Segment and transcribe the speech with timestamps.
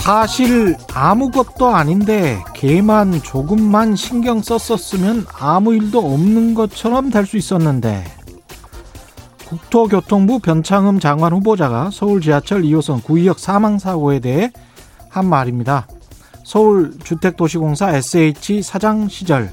[0.00, 8.04] 네, 사실 아무것도 아닌데 개만 조금만 신경 썼었으면 아무 일도 없는 것처럼 될 수 있었는데
[9.46, 14.50] 국토교통부 변창흠 장관 후보자가 서울 지하철 2호선 구의역 사망 사고에 대해
[15.08, 15.86] 한 말입니다.
[16.44, 19.52] 서울주택도시공사 SH 사장 시절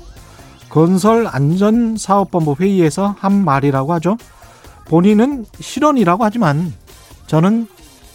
[0.70, 4.18] 건설안전사업본부 회의에서 한 말이라고 하죠.
[4.86, 6.74] 본인은 실언이라고 하지만
[7.28, 7.68] 저는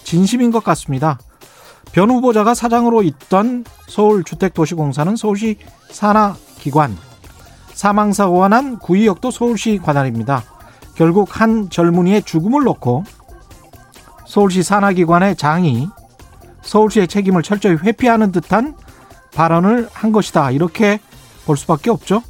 [0.05, 1.19] 진심인 것 같습니다.
[1.93, 5.59] 변 후보자가 사장으로 있던 서울주택도시공사는 서울시
[5.91, 6.97] 산하기관,
[7.75, 10.43] 사망사고가 난 구의역도 서울시 관할입니다.
[10.95, 13.05] 결국 한 젊은이의 죽음을 놓고
[14.27, 15.89] 서울시 산하기관의 장이
[16.63, 18.75] 서울시의 책임을 철저히 회피하는 듯한
[19.35, 20.51] 발언을 한 것이다.
[20.51, 21.01] 이렇게
[21.45, 22.23] 볼 수밖에 없죠.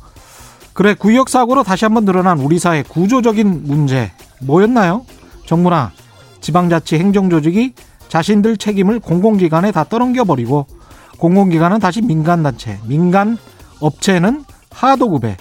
[0.72, 5.04] 그래 구역 사고로 다시 한번 늘어난 우리 사회 구조적인 문제 뭐였나요?
[5.46, 5.92] 정부나
[6.40, 7.74] 지방자치 행정조직이
[8.12, 10.66] 자신들 책임을 공공기관에 다 떠넘겨 버리고
[11.16, 13.38] 공공기관은 다시 민간단체, 민간
[13.80, 15.38] 업체는 하도급에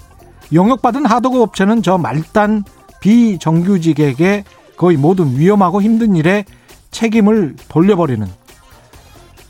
[0.54, 2.64] 영역받은 하도급 업체는 저 말단
[3.02, 4.46] 비정규직에게
[4.78, 6.46] 거의 모든 위험하고 힘든 일에
[6.92, 8.26] 책임을 돌려버리는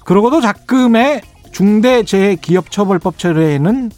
[0.04, 3.92] 그러고도 자금의 중대재해기업처벌법 체례에는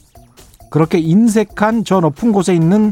[0.70, 2.92] 그렇게 인색한 저 높은 곳에 있는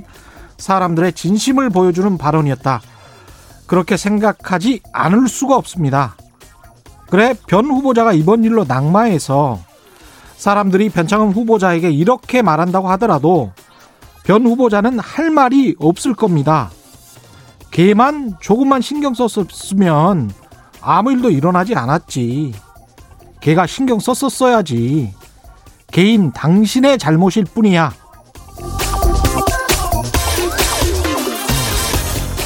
[0.57, 2.79] 사람들의 진심을 보여주는 발언이었다.
[3.67, 6.15] 그렇게 생각하지 않을 수가 없습니다.
[7.11, 9.59] 그래, 변 후보자가 이번 일로 낙마해서
[10.37, 13.51] 사람들이 변창흠 후보자에게 이렇게 말한다고 하더라도
[14.23, 16.71] 변 후보자는 할 말이 없을 겁니다.
[17.71, 20.31] 걔만 조금만 신경 썼으면
[20.79, 22.53] 아무 일도 일어나지 않았지.
[23.41, 25.13] 걔가 신경 썼었어야지.
[25.91, 27.93] 개인 당신의 잘못일 뿐이야.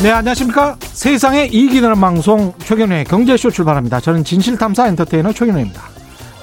[0.03, 0.77] 네, 안녕하십니까.
[0.81, 1.45] 세상에
[1.81, 3.99] 되는 방송 최경련의 경제쇼 출발합니다.
[4.01, 5.81] 저는 진실탐사 엔터테이너 최경련입니다.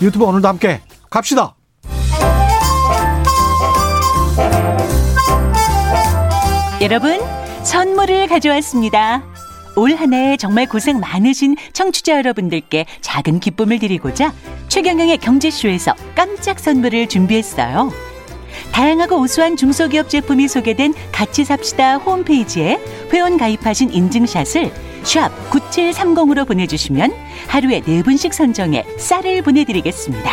[0.00, 0.80] 유튜브 오늘도 함께
[1.10, 1.54] 갑시다.
[6.80, 7.20] 여러분,
[7.62, 9.22] 선물을 가져왔습니다.
[9.76, 14.32] 올 한 해 정말 고생 많으신 청취자 여러분들께 작은 기쁨을 드리고자
[14.68, 17.90] 최경영의 경제쇼에서 깜짝 선물을 준비했어요.
[18.72, 22.80] 다양하고 우수한 중소기업 제품이 소개된 같이 삽시다 홈페이지에
[23.12, 24.72] 회원 가입하신 인증샷을
[25.04, 27.12] 샵 9730으로 보내주시면
[27.48, 30.30] 하루에 4분씩 선정해 쌀을 보내드리겠습니다.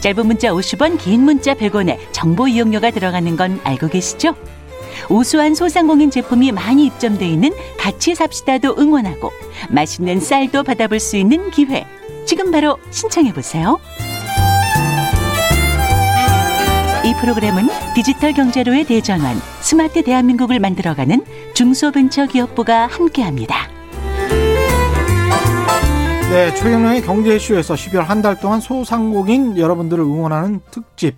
[0.00, 4.34] 짧은 문자 50원, 긴 문자 100원에 정보 이용료가 들어가는 건 알고 계시죠?
[5.08, 9.30] 우수한 소상공인 제품이 많이 입점돼 있는 같이 삽시다도 응원하고
[9.70, 11.84] 맛있는 쌀도 받아볼 수 있는 기회.
[12.26, 13.78] 지금 바로 신청해 보세요.
[17.20, 21.24] 프로그램은 디지털 경제로의 대전환, 스마트 대한민국을 만들어가는
[21.54, 23.56] 중소벤처기업부가 함께합니다.
[26.30, 31.16] 네, 최경영의 경제쇼에서 12월 한 달 동안 소상공인 여러분들을 응원하는 특집.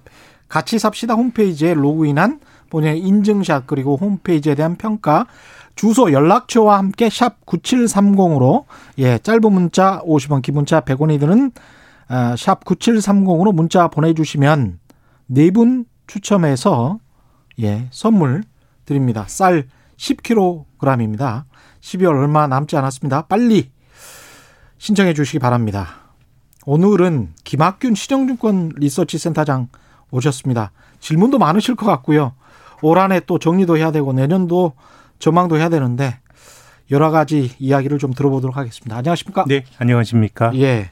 [0.49, 2.41] 같이 삽시다 홈페이지에 로그인한
[2.71, 5.27] 본인의 인증샷 그리고 홈페이지에 대한 평가.
[5.75, 8.65] 주소 연락처와 함께 샵 9730으로.
[8.99, 11.53] 예 짧은 문자 50원 기본자 100원이 드는
[12.09, 14.80] 아, 샵 9730으로 문자 보내 주시면
[15.33, 16.99] 네 분 추첨해서
[17.61, 18.43] 예 선물
[18.85, 19.25] 드립니다.
[19.29, 21.45] 쌀 10kg입니다.
[21.81, 23.23] 12월 얼마 남지 않았습니다.
[23.23, 23.71] 빨리
[24.79, 25.89] 신청해 주시기 바랍니다.
[26.67, 29.69] 오늘은 김학균 실용증권 리서치 센터장
[30.11, 30.73] 오셨습니다.
[31.01, 32.35] 질문도 많으실 것 같고요.
[32.83, 34.73] 올 한 해 또 정리도 해야 되고 내년도
[35.21, 36.19] 전망도 해야 되는데
[36.91, 38.97] 여러 가지 이야기를 좀 들어보도록 하겠습니다.
[38.97, 39.45] 안녕하십니까?
[39.47, 40.51] 네, 안녕하십니까?
[40.57, 40.91] 예.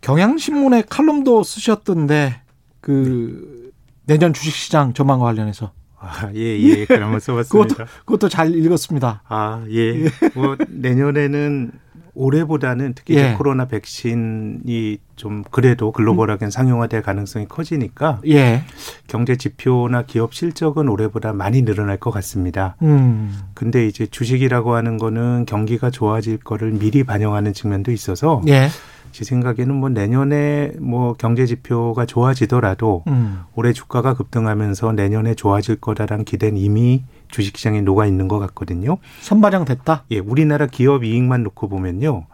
[0.00, 2.40] 경향신문에 칼럼도 쓰셨던데
[2.88, 3.70] 그
[4.06, 6.86] 내년 주식시장 전망과 관련해서 아, 예, 예.
[6.88, 7.74] 그러면 써봤습니다.
[7.74, 9.24] 그것도, 그것도 잘 읽었습니다.
[9.28, 10.04] 아, 예.
[10.34, 11.72] 뭐, 내년에는
[12.14, 13.34] 올해보다는 특히 예.
[13.36, 18.62] 코로나 백신이 좀 그래도 글로벌하게 상용화될 가능성이 커지니까 예.
[19.06, 22.74] 경제 지표나 기업 실적은 올해보다 많이 늘어날 것 같습니다.
[22.82, 23.38] 음.
[23.54, 28.68] 근데 이제 주식이라고 하는 거는 경기가 좋아질 거를 미리 반영하는 측면도 있어서 예.
[29.12, 33.40] 제 생각에는 뭐 내년에 뭐 경제 지표가 좋아지더라도 음.
[33.54, 38.98] 올해 주가가 급등하면서 내년에 좋아질 거다라는 기대는 이미 주식시장에 녹아 있는 것 같거든요.
[39.20, 40.04] 선반영 됐다.
[40.10, 42.24] 예, 우리나라 기업 이익만 놓고 보면요.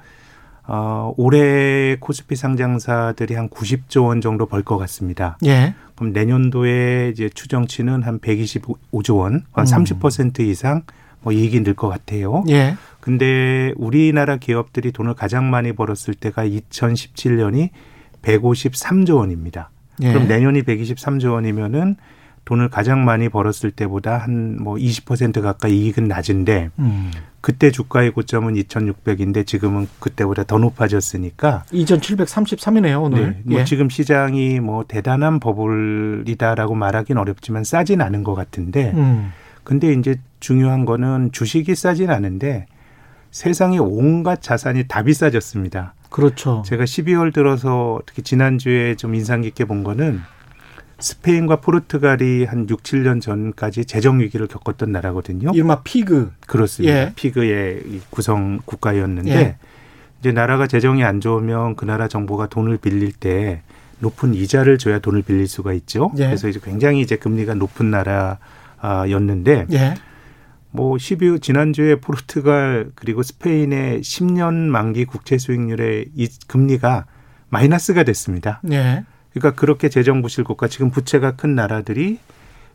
[0.66, 5.36] 어, 올해 코스피 상장사들이 한 90조 원 정도 벌 것 같습니다.
[5.44, 5.74] 예.
[5.94, 9.84] 그럼 내년도에 이제 추정치는 한 125조 원, 한 음.
[9.84, 10.82] 30% 이상
[11.20, 12.44] 뭐 이익이 늘 것 같아요.
[12.48, 12.76] 예.
[13.04, 17.68] 근데 우리나라 기업들이 돈을 가장 많이 벌었을 때가 2017년이
[18.22, 19.68] 153조 원입니다.
[20.00, 20.10] 예.
[20.10, 21.96] 그럼 내년이 123조 원이면은
[22.46, 27.10] 돈을 가장 많이 벌었을 때보다 한 뭐 20% 가까이 이익은 낮은데 음.
[27.42, 33.32] 그때 주가의 고점은 2,600인데 지금은 그때보다 더 높아졌으니까 2,733이네요 오늘.
[33.32, 33.64] 네, 뭐 예.
[33.64, 39.30] 지금 시장이 뭐 대단한 버블이다라고 말하기는 어렵지만 싸진 않은 것 같은데 음.
[39.62, 42.64] 근데 이제 중요한 거는 주식이 싸진 않은데
[43.34, 45.94] 세상에 온갖 자산이 다 비싸졌습니다.
[46.08, 46.62] 그렇죠.
[46.64, 50.20] 제가 12월 들어서 특히 지난주에 좀 인상 깊게 본 거는
[51.00, 55.50] 스페인과 포르투갈이 한 6, 7년 전까지 재정 위기를 겪었던 나라거든요.
[55.52, 56.30] 이른바 피그.
[56.46, 56.94] 그렇습니다.
[56.94, 57.12] 예.
[57.16, 59.56] 피그의 이 구성 국가였는데 예.
[60.20, 63.62] 이제 나라가 재정이 안 좋으면 그 나라 정부가 돈을 빌릴 때
[63.98, 66.12] 높은 이자를 줘야 돈을 빌릴 수가 있죠.
[66.18, 66.26] 예.
[66.26, 69.94] 그래서 이제 굉장히 이제 금리가 높은 나라였는데 예.
[70.74, 77.06] 뭐 12월 지난주에 포르투갈 그리고 스페인의 10년 만기 국채 수익률의 이 금리가
[77.48, 78.60] 마이너스가 됐습니다.
[78.72, 79.04] 예.
[79.32, 82.18] 그러니까 그렇게 재정 부실 국가 지금 부채가 큰 나라들이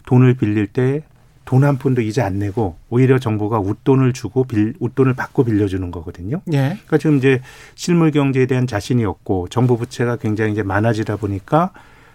[0.05, 1.03] 돈을 빌릴 때
[1.49, 6.41] 돈 한 푼도 이자 안 내고 오히려 정부가 웃돈을 주고 빌, 웃돈을 받고 빌려주는 거거든요.
[6.53, 6.57] 예.
[6.57, 7.41] 그러니까 지금 이제
[7.73, 11.71] 실물 경제에 대한 자신이 없고 정부 부채가 굉장히 이제 많아지다 보니까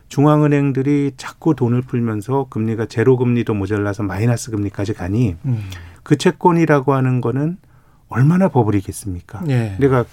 [0.09, 5.65] 중앙은행들이 자꾸 돈을 풀면서 금리가 제로 금리도 모자라서 마이너스 금리까지 가니 음.
[6.03, 7.57] 그 채권이라고 하는 거는
[8.09, 9.43] 얼마나 버블이겠습니까?
[9.49, 9.77] 예.
[9.81, 10.05] 내가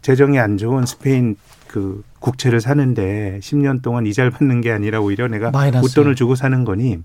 [0.00, 1.36] 재정이 안 좋은 스페인
[1.68, 5.50] 그 국채를 사는데 10년 동안 이자를 받는 게 아니라 오히려 내가.
[5.82, 6.98] 웃돈을 주고 사는 거니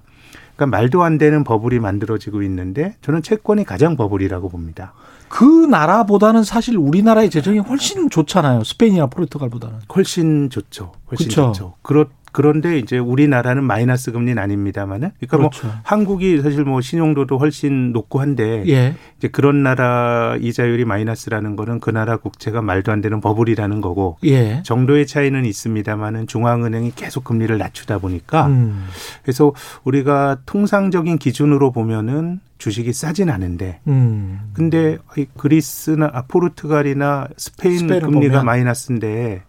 [0.55, 4.93] 그러니까 말도 안 되는 버블이 만들어지고 있는데 저는 채권이 가장 버블이라고 봅니다.
[5.29, 8.63] 그 나라보다는 사실 우리나라의 재정이 훨씬 좋잖아요.
[8.63, 9.79] 스페인이나 포르투갈보다는.
[9.95, 10.93] 훨씬 좋죠.
[11.11, 11.51] 훨씬 그쵸.
[11.51, 11.73] 좋죠.
[11.81, 12.07] 그렇
[12.37, 15.75] 그런데 이제 우리나라는 마이너스 금리는 아닙니다만은 그러니까 뭐 그렇죠.
[15.81, 18.93] 한국이 사실 뭐 신용도도 훨씬 높고 한데 예.
[19.17, 24.61] 이제 그런 나라 이자율이 마이너스라는 거는 그 나라 국채가 말도 안 되는 버블이라는 거고 예.
[24.61, 28.85] 정도의 차이는 있습니다만은 중앙은행이 계속 금리를 낮추다 보니까 음.
[29.23, 29.51] 그래서
[29.83, 34.51] 우리가 통상적인 기준으로 보면은 주식이 싸진 않은데 음.
[34.53, 38.45] 근데 이 그리스나 아, 포르투갈이나 스페인 금리가 보면.
[38.45, 39.41] 마이너스인데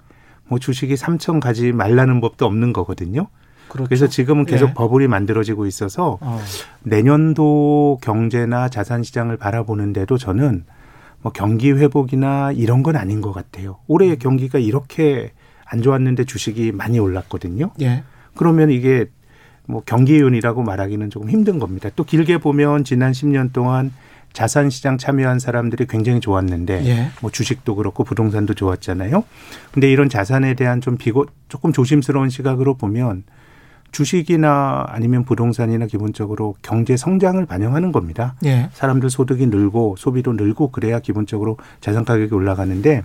[0.48, 3.28] 뭐 주식이 3천 가지 말라는 법도 없는 거거든요.
[3.68, 3.88] 그렇죠.
[3.88, 4.74] 그래서 지금은 계속 예.
[4.74, 6.40] 버블이 만들어지고 있어서 어.
[6.82, 10.64] 내년도 경제나 자산 시장을 바라보는데도 저는
[11.20, 13.78] 뭐 경기 회복이나 이런 건 아닌 것 같아요.
[13.86, 15.32] 올해 경기가 이렇게
[15.64, 17.70] 안 좋았는데 주식이 많이 올랐거든요.
[17.82, 18.04] 예.
[18.34, 19.06] 그러면 이게
[19.66, 21.90] 뭐 경기운이라고 말하기는 조금 힘든 겁니다.
[21.94, 23.92] 또 길게 보면 지난 10년 동안
[24.32, 27.10] 자산 시장 참여한 사람들이 굉장히 좋았는데 예.
[27.20, 29.24] 뭐 주식도 그렇고 부동산도 좋았잖아요.
[29.72, 33.24] 근데 이런 자산에 대한 좀 비고 조금 조심스러운 시각으로 보면
[33.90, 38.34] 주식이나 아니면 부동산이나 기본적으로 경제 성장을 반영하는 겁니다.
[38.44, 38.68] 예.
[38.72, 43.02] 사람들 소득이 늘고 소비도 늘고 그래야 기본적으로 자산 가격이 올라가는데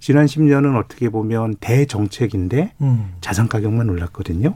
[0.00, 3.14] 지난 10년은 어떻게 보면 대정책인데 음.
[3.20, 4.54] 자산 가격만 올랐거든요.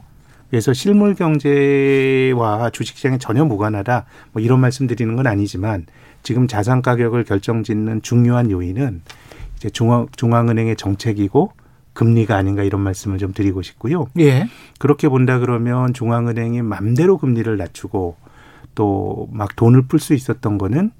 [0.49, 4.05] 그래서 실물 경제와 주식시장이 전혀 무관하다.
[4.33, 5.87] 뭐 이런 말씀 드리는 건 아니지만
[6.23, 9.01] 지금 자산 가격을 결정짓는 중요한 요인은
[9.57, 11.51] 이제 중앙 중앙은행의 정책이고
[11.93, 14.07] 금리가 아닌가 이런 말씀을 좀 드리고 싶고요.
[14.19, 14.47] 예.
[14.79, 18.15] 그렇게 본다 그러면 중앙은행이 맘대로 금리를 낮추고
[18.75, 20.91] 또 막 돈을 풀 수 있었던 거는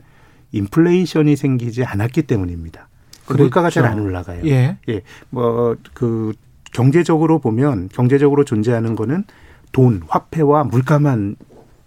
[0.51, 2.87] 인플레이션이 생기지 않았기 때문입니다.
[3.25, 3.43] 그렇죠.
[3.43, 4.45] 물가가 잘 안 올라가요.
[4.45, 4.77] 예.
[4.89, 6.33] 예, 뭐 그
[6.71, 9.23] 경제적으로 보면 경제적으로 존재하는 거는
[9.71, 11.35] 돈, 화폐와 물가만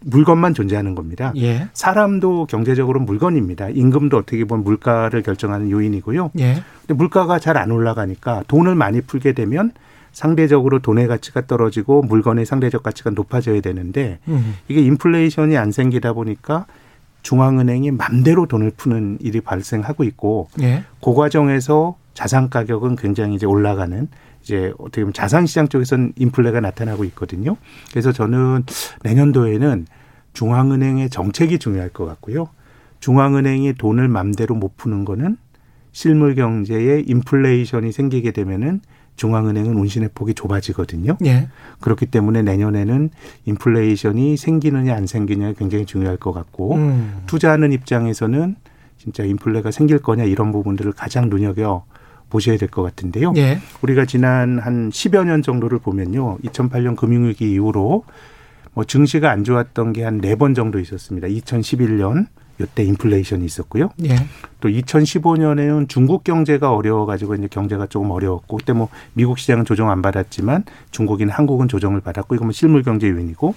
[0.01, 1.33] 물건만 존재하는 겁니다.
[1.37, 1.69] 예.
[1.73, 3.71] 사람도 경제적으로 물건입니다.
[3.71, 6.31] 임금도 어떻게 보면 물가를 결정하는 요인이고요.
[6.39, 6.63] 예.
[6.81, 9.73] 근데 물가가 잘 안 올라가니까 돈을 많이 풀게 되면
[10.13, 14.57] 상대적으로 돈의 가치가 떨어지고 물건의 상대적 가치가 높아져야 되는데 음.
[14.69, 16.67] 이게 인플레이션이 안 생기다 보니까
[17.23, 20.85] 중앙은행이 맘대로 돈을 푸는 일이 발생하고 있고 예.
[21.03, 24.09] 그 과정에서 자산 가격은 굉장히 이제 올라가는
[24.47, 27.57] 이제 어떻게 보면 자산 시장 쪽에서는 인플레가 나타나고 있거든요.
[27.91, 28.63] 그래서 저는
[29.03, 29.87] 내년도에는
[30.35, 32.49] 중앙은행의 정책이 중요할 것 같고요.
[33.01, 35.37] 중앙은행이 돈을 맘대로 못 푸는 거는
[35.91, 38.83] 실물 경제에 인플레이션이 생기게 되면은
[39.17, 41.17] 중앙은행은 운신의 폭이 좁아지거든요.
[41.25, 41.49] 예.
[41.81, 43.11] 그렇기 때문에 내년에는
[43.47, 47.23] 인플레이션이 생기느냐 안 생기느냐 굉장히 중요할 것 같고 음.
[47.27, 48.55] 투자하는 입장에서는
[48.97, 51.85] 진짜 인플레가 생길 거냐 이런 부분들을 가장 눈여겨
[52.31, 53.33] 보셔야 될 것 같은데요.
[53.37, 53.59] 예.
[53.83, 56.39] 우리가 지난 한 10여 년 정도를 보면요.
[56.45, 58.05] 2008년 금융위기 이후로
[58.75, 61.29] 뭐 증시가 안 좋았던 게 한 네 번 정도 있었습니다.
[61.29, 62.27] 2011년
[62.61, 63.91] 요때 인플레이션이 있었고요.
[64.05, 64.17] 예.
[64.61, 70.01] 또 2015년에는 중국 경제가 어려워가지고 이제 경제가 조금 어려웠고 그때 뭐 미국 시장은 조정 안
[70.03, 73.55] 받았지만 중국인 한국은 조정을 받았고 이건 뭐 실물 경제 요인이고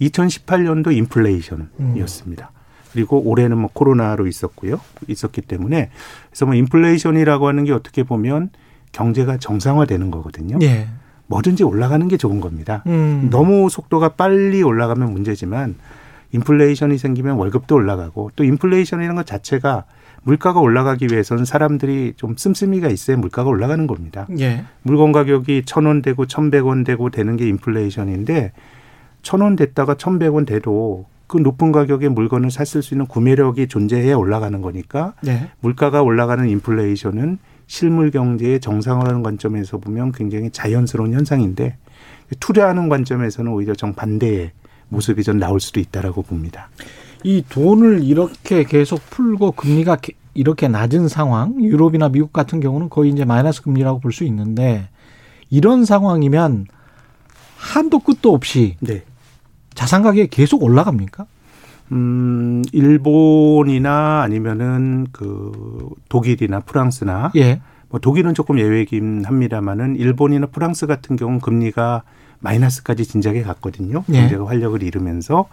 [0.00, 2.50] 2018년도 인플레이션이었습니다.
[2.92, 4.80] 그리고 올해는 뭐 코로나로 있었고요.
[5.06, 5.90] 있었기 때문에
[6.30, 8.50] 그래서 뭐 인플레이션이라고 하는 게 어떻게 보면
[8.92, 10.58] 경제가 정상화되는 거거든요.
[10.62, 10.88] 예.
[11.26, 12.82] 뭐든지 올라가는 게 좋은 겁니다.
[12.86, 13.28] 음.
[13.30, 15.74] 너무 속도가 빨리 올라가면 문제지만
[16.32, 19.84] 인플레이션이 생기면 월급도 올라가고 또 인플레이션이라는 것 자체가
[20.22, 24.26] 물가가 올라가기 위해서는 사람들이 좀 씀씀이가 있어야 물가가 올라가는 겁니다.
[24.38, 24.64] 예.
[24.82, 28.52] 물건 가격이 천 원 되고 천백 원 되고 되는 게 인플레이션인데
[29.22, 34.16] 천 원 됐다가 천백 원 돼도 그 높은 가격의 물건을 샀을 수 있는 구매력이 존재해야
[34.16, 35.50] 올라가는 거니까 예.
[35.60, 41.76] 물가가 올라가는 인플레이션은 실물 경제의 정상화라는 관점에서 보면 굉장히 자연스러운 현상인데
[42.40, 44.52] 투자하는 관점에서는 오히려 정반대의
[44.88, 46.70] 모습이 좀 나올 수도 있다라고 봅니다.
[47.24, 53.10] 이 돈을 이렇게 계속 풀고 금리가 게- 이렇게 낮은 상황, 유럽이나 미국 같은 경우는 거의
[53.10, 54.88] 이제 마이너스 금리라고 볼 수 있는데
[55.50, 56.66] 이런 상황이면
[57.56, 59.02] 한도 끝도 없이 네.
[59.78, 61.24] 자산 가격이 계속 올라갑니까?
[61.92, 67.60] 음, 일본이나 아니면은 그 독일이나 프랑스나 예.
[67.88, 72.02] 뭐 독일은 조금 예외긴 합니다만은 일본이나 프랑스 같은 경우는 금리가
[72.40, 74.02] 마이너스까지 진작에 갔거든요.
[74.08, 74.22] 예.
[74.22, 75.46] 경제가 활력을 잃으면서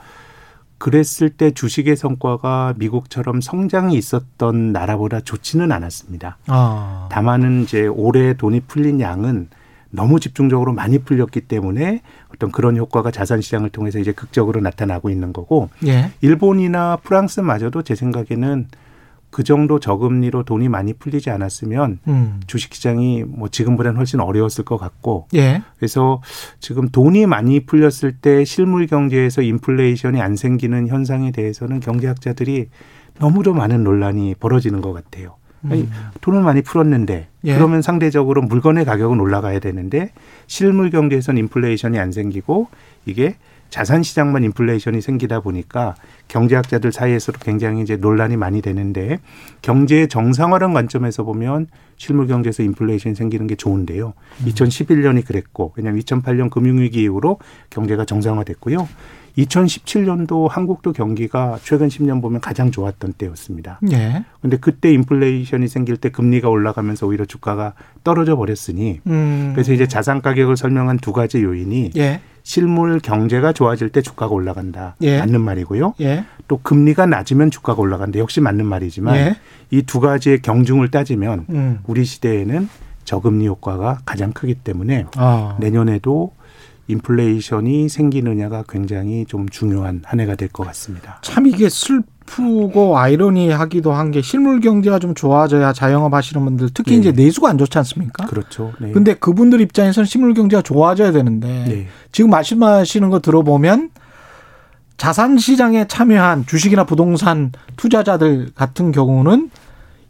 [0.80, 6.40] 그랬을 때 주식의 성과가 미국처럼 성장이 있었던 나라보다 좋지는 않았습니다.
[6.48, 7.10] 아.
[7.12, 9.50] 다만은 이제 올해 돈이 풀린 양은
[9.96, 12.02] 너무 집중적으로 많이 풀렸기 때문에
[12.34, 16.12] 어떤 그런 효과가 자산 시장을 통해서 이제 극적으로 나타나고 있는 거고 예.
[16.22, 18.68] 일본이나 프랑스마저도 제 생각에는
[19.36, 22.40] 그 정도 저금리로 돈이 많이 풀리지 않았으면 음.
[22.48, 25.62] 주식시장이 뭐 지금보다는 훨씬 어려웠을 것 같고 예.
[25.78, 26.22] 그래서
[26.60, 32.70] 지금 돈이 많이 풀렸을 때 실물 경제에서 인플레이션이 안 생기는 현상에 대해서는 경제학자들이
[33.20, 35.36] 너무도 많은 논란이 벌어지는 것 같아요.
[35.70, 35.90] 아니,
[36.22, 37.54] 돈을 많이 풀었는데 예.
[37.54, 40.12] 그러면 상대적으로 물건의 가격은 올라가야 되는데
[40.48, 42.68] 실물 경제에서는 인플레이션이 안 생기고
[43.06, 43.36] 이게
[43.70, 45.96] 자산 시장만 인플레이션이 생기다 보니까
[46.28, 49.20] 경제학자들 사이에서도 굉장히 이제 논란이 많이 되는데
[49.62, 51.68] 경제의 정상화라는 관점에서 보면
[51.98, 54.14] 실물 경제에서 인플레이션이 생기는 게 좋은데요.
[54.46, 58.88] 2011년이 그랬고 왜냐하면 2008년 금융위기 이후로 경제가 정상화됐고요.
[59.38, 63.80] 2017년도 한국도 경기가 최근 10년 보면 가장 좋았던 때였습니다.
[63.92, 64.24] 예.
[64.42, 67.74] 근데 그때 인플레이션이 생길 때 금리가 올라가면서 오히려 주가가
[68.04, 69.52] 떨어져 버렸으니 음.
[69.54, 72.22] 그래서 이제 자산 가격을 설명한 두 가지 요인이 예.
[72.44, 74.96] 실물 경제가 좋아질 때 주가가 올라간다.
[75.02, 75.20] 예.
[75.20, 75.96] 맞는 말이고요.
[76.02, 76.26] 예.
[76.48, 78.20] 또 금리가 낮으면 주가가 올라간다.
[78.20, 79.36] 역시 맞는 말이지만 예.
[79.72, 81.80] 이두 가지의 경중을 따지면 음.
[81.88, 82.70] 우리 시대에는
[83.04, 85.58] 저금리 효과가 가장 크기 때문에 아.
[85.60, 86.34] 내년에도
[86.88, 91.18] 인플레이션이 생기느냐가 굉장히 좀 중요한 한 해가 될 것 같습니다.
[91.22, 96.98] 참 이게 슬프고 아이러니하기도 한 게 실물 경제가 좀 좋아져야 자영업 하시는 분들 특히 네.
[96.98, 98.26] 이제 내수가 안 좋지 않습니까?
[98.28, 98.72] 그렇죠.
[98.80, 98.92] 네.
[98.92, 101.88] 근데 그분들 입장에서는 실물 경제가 좋아져야 되는데 네.
[102.12, 103.90] 지금 말씀하시는 거 들어보면
[104.98, 109.50] 자산 시장에 참여한 주식이나 부동산 투자자들 같은 경우는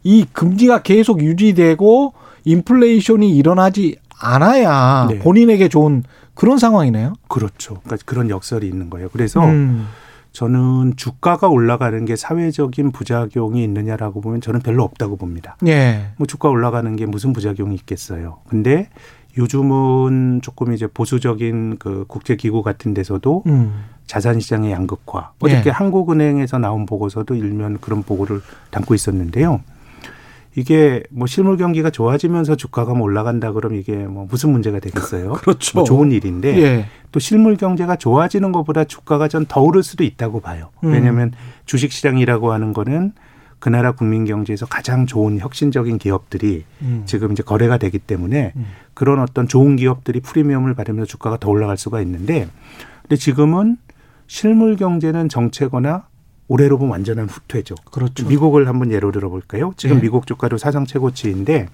[0.04, 2.12] 이 금리가 계속 유지되고
[2.44, 5.18] 인플레이션이 일어나지 않아야 네.
[5.18, 6.04] 본인에게 좋은
[6.36, 7.14] 그런 상황이네요.
[7.26, 7.80] 그렇죠.
[7.82, 9.08] 그러니까 그런 역설이 있는 거예요.
[9.12, 9.88] 그래서 음.
[10.32, 15.56] 저는 주가가 올라가는 게 사회적인 부작용이 있느냐라고 보면 저는 별로 없다고 봅니다.
[15.66, 16.08] 예.
[16.18, 18.38] 뭐 주가 올라가는 게 무슨 부작용이 있겠어요.
[18.46, 18.90] 근데
[19.38, 23.84] 요즘은 조금 이제 보수적인 그 국제기구 같은 데서도 음.
[24.06, 25.32] 자산시장의 양극화.
[25.40, 25.70] 어저께 예.
[25.70, 29.62] 한국은행에서 나온 보고서도 일면 그런 보고를 담고 있었는데요.
[30.56, 35.32] 이게 뭐 실물 경기가 좋아지면서 주가가 뭐 올라간다 그러면 이게 뭐 무슨 문제가 되겠어요?
[35.34, 35.78] 그렇죠.
[35.78, 36.86] 뭐 좋은 일인데 예.
[37.12, 40.70] 또 실물 경제가 좋아지는 것보다 주가가 전 더 오를 수도 있다고 봐요.
[40.82, 40.92] 음.
[40.92, 41.32] 왜냐하면
[41.66, 43.12] 주식 시장이라고 하는 거는
[43.58, 47.02] 그 나라 국민 경제에서 가장 좋은 혁신적인 기업들이 음.
[47.04, 48.66] 지금 이제 거래가 되기 때문에 음.
[48.94, 52.48] 그런 어떤 좋은 기업들이 프리미엄을 받으면서 주가가 더 올라갈 수가 있는데
[53.02, 53.76] 근데 지금은
[54.26, 56.06] 실물 경제는 정체거나
[56.48, 57.74] 올해로 보면 완전한 후퇴죠.
[57.90, 58.26] 그렇죠.
[58.26, 59.72] 미국을 한번 예로 들어볼까요?
[59.76, 60.00] 지금 예.
[60.02, 61.68] 미국 주가도 사상 최고치인데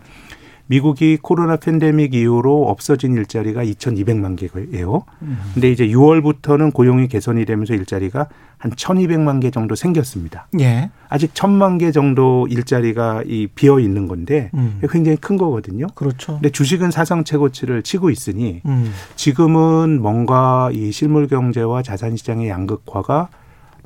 [0.66, 5.04] 미국이 코로나 팬데믹 이후로 없어진 일자리가 2,200만 개예요.
[5.20, 5.38] 음.
[5.52, 10.46] 근데 이제 6월부터는 고용이 개선이 되면서 일자리가 한 1,200만 개 정도 생겼습니다.
[10.60, 10.90] 예.
[11.08, 14.80] 아직 1,000만 개 정도 일자리가 이 비어 있는 건데 음.
[14.88, 15.88] 굉장히 큰 거거든요.
[15.94, 16.34] 그렇죠.
[16.34, 18.92] 근데 주식은 사상 최고치를 치고 있으니 음.
[19.16, 23.28] 지금은 뭔가 이 실물 경제와 자산 시장의 양극화가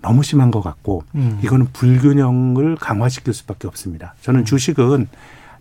[0.06, 1.40] 너무 심한 것 같고 음.
[1.42, 4.14] 이거는 불균형을 강화시킬 수밖에 없습니다.
[4.20, 5.08] 저는 주식은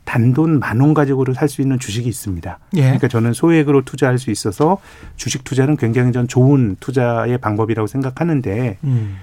[0.03, 2.59] 단돈 만 원 가지고도 살수 있는 주식이 있습니다.
[2.75, 2.81] 예.
[2.81, 4.77] 그러니까 저는 소액으로 투자할 수 있어서
[5.15, 9.15] 주식 투자는 굉장히 전 좋은 투자의 방법이라고 생각하는데 음.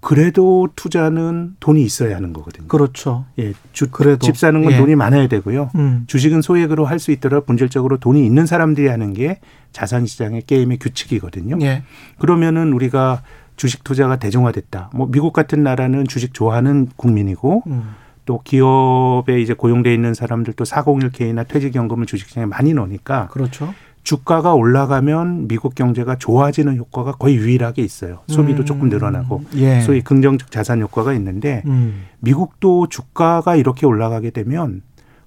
[0.00, 2.68] 그래도 투자는 돈이 있어야 하는 거거든요.
[2.68, 3.26] 그렇죠.
[3.38, 4.24] 예, 주, 그래도.
[4.24, 4.76] 집 사는 건 예.
[4.78, 5.70] 돈이 많아야 되고요.
[5.74, 6.04] 음.
[6.06, 9.40] 주식은 소액으로 할 수 있더라도 본질적으로 돈이 있는 사람들이 하는 게
[9.72, 11.58] 자산 시장의 게임의 규칙이거든요.
[11.60, 11.82] 예.
[12.18, 13.22] 그러면은 우리가
[13.56, 14.90] 주식 투자가 대중화됐다.
[14.94, 17.94] 뭐 미국 같은 나라는 주식 좋아하는 국민이고 음.
[18.24, 23.72] 또 기업에 이제 고용돼 있는 사람들도 401k나 퇴직연금을 주식시장에 많이 넣으니까 그렇죠.
[24.02, 28.20] 주가가 올라가면 미국 경제가 좋아지는 효과가 거의 유일하게 있어요.
[28.28, 28.64] 소비도 음.
[28.64, 29.80] 조금 늘어나고 예.
[29.80, 32.04] 소위 긍정적 자산 효과가 있는데 음.
[32.20, 34.82] 미국도 주가가 이렇게 올라가게 되면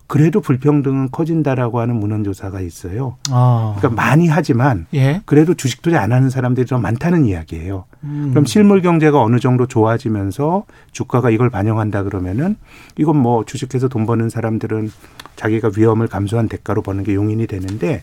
[0.09, 3.17] 그래도 불평등은 커진다라고 하는 문헌조사가 있어요.
[3.29, 3.75] 아.
[3.77, 5.21] 그러니까 많이 하지만 예.
[5.25, 7.85] 그래도 주식 투자 안 하는 사람들이 더 많다는 이야기예요.
[8.05, 8.29] 음.
[8.31, 12.55] 그럼 실물 경제가 어느 정도 좋아지면서 주가가 이걸 반영한다 그러면은
[12.97, 14.89] 이건 뭐 주식해서 돈 버는 사람들은
[15.35, 18.01] 자기가 위험을 감수한 대가로 버는 게 용인이 되는데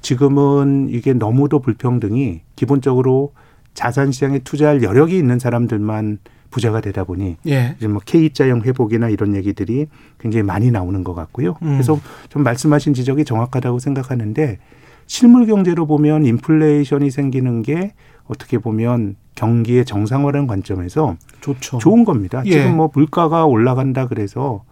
[0.00, 3.32] 지금은 이게 너무도 불평등이 기본적으로
[3.74, 6.18] 자산 시장에 투자할 여력이 있는 사람들만
[6.54, 7.74] 부자가 되다 보니 예.
[7.76, 9.88] 이제 뭐 K자형 회복이나 이런 얘기들이
[10.20, 11.56] 굉장히 많이 나오는 것 같고요.
[11.62, 11.72] 음.
[11.72, 14.58] 그래서 좀 말씀하신 지적이 정확하다고 생각하는데
[15.06, 17.92] 실물 경제로 보면 인플레이션이 생기는 게
[18.28, 21.78] 어떻게 보면 경기의 정상화라는 관점에서 좋죠.
[21.78, 22.40] 좋은 겁니다.
[22.46, 22.52] 예.
[22.52, 24.62] 지금 뭐 물가가 올라간다 그래서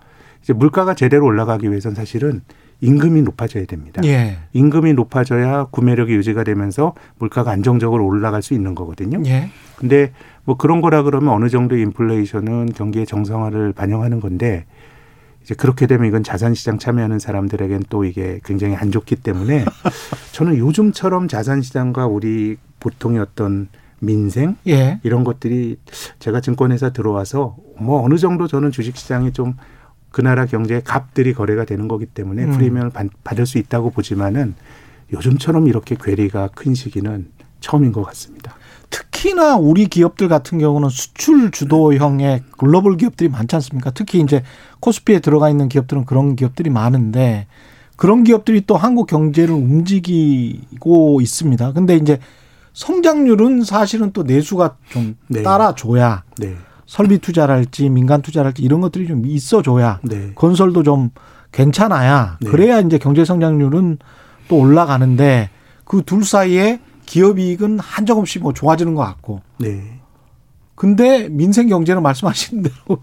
[0.41, 2.43] 이제 물가가 제대로 올라가기 위해서는 사실은
[2.81, 4.03] 임금이 높아져야 됩니다.
[4.05, 4.39] 예.
[4.53, 9.21] 임금이 높아져야 구매력이 유지가 되면서 물가가 안정적으로 올라갈 수 있는 거거든요.
[9.27, 9.51] 예.
[9.77, 10.13] 근데
[10.45, 14.65] 뭐 그런 거라 그러면 어느 정도 인플레이션은 경기의 정상화를 반영하는 건데
[15.43, 19.65] 이제 그렇게 되면 이건 자산시장 참여하는 사람들에겐 또 이게 굉장히 안 좋기 때문에
[20.33, 23.69] 저는 요즘처럼 자산시장과 우리 보통의 어떤
[24.01, 24.99] 민생 예.
[25.05, 25.77] 이런 것들이
[26.19, 29.55] 제가 증권회사 들어와서 뭐 어느 정도 저는 주식시장이 좀
[30.13, 32.53] 그 나라 경제의 값들이 거래가 되는 거기 때문에 음.
[32.53, 34.55] 프리미엄을 받- 받을 수 있다고 보지만은
[35.11, 37.29] 요즘처럼 이렇게 괴리가 큰 시기는
[37.61, 38.55] 처음인 것 같습니다.
[38.93, 43.91] 특히나 우리 기업들 같은 경우는 수출 주도형의 글로벌 기업들이 많지 않습니까?
[43.91, 44.43] 특히 이제
[44.81, 47.47] 코스피에 들어가 있는 기업들은 그런 기업들이 많은데
[47.97, 51.73] 그런 기업들이 또 한국 경제를 움직이고 있습니다.
[51.73, 52.19] 근데 이제
[52.75, 55.43] 성장률은 사실은 또 내수가 좀 네.
[55.43, 56.55] 따라줘야 네.
[56.87, 60.33] 설비 투자랄지 민간 투자랄지 이런 것들이 좀 있어줘야 네.
[60.35, 61.11] 건설도 좀
[61.53, 62.51] 괜찮아야 네.
[62.51, 63.99] 그래야 이제 경제 성장률은
[64.49, 65.51] 또 올라가는데
[65.85, 70.01] 그 둘 사이에 기업 이익은 한정없이 뭐 좋아지는 것 같고 네.
[70.75, 72.99] 근데 민생 경제는 말씀하신 대로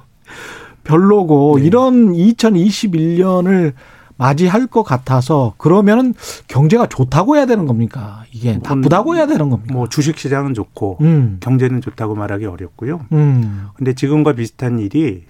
[0.84, 1.66] 별로고 네.
[1.66, 3.74] 이런 2021년을
[4.18, 6.14] 맞이할 것 같아서 그러면은
[6.50, 8.26] 경제가 좋다고 해야 되는 겁니까?
[8.34, 9.74] 이게 나쁘다고 해야 되는 겁니까?
[9.74, 11.38] 뭐 주식 시장은 좋고 음.
[11.40, 13.06] 경제는 좋다고 말하기 어렵고요.
[13.14, 13.68] 음.
[13.76, 15.24] 근데 지금과 비슷한 일이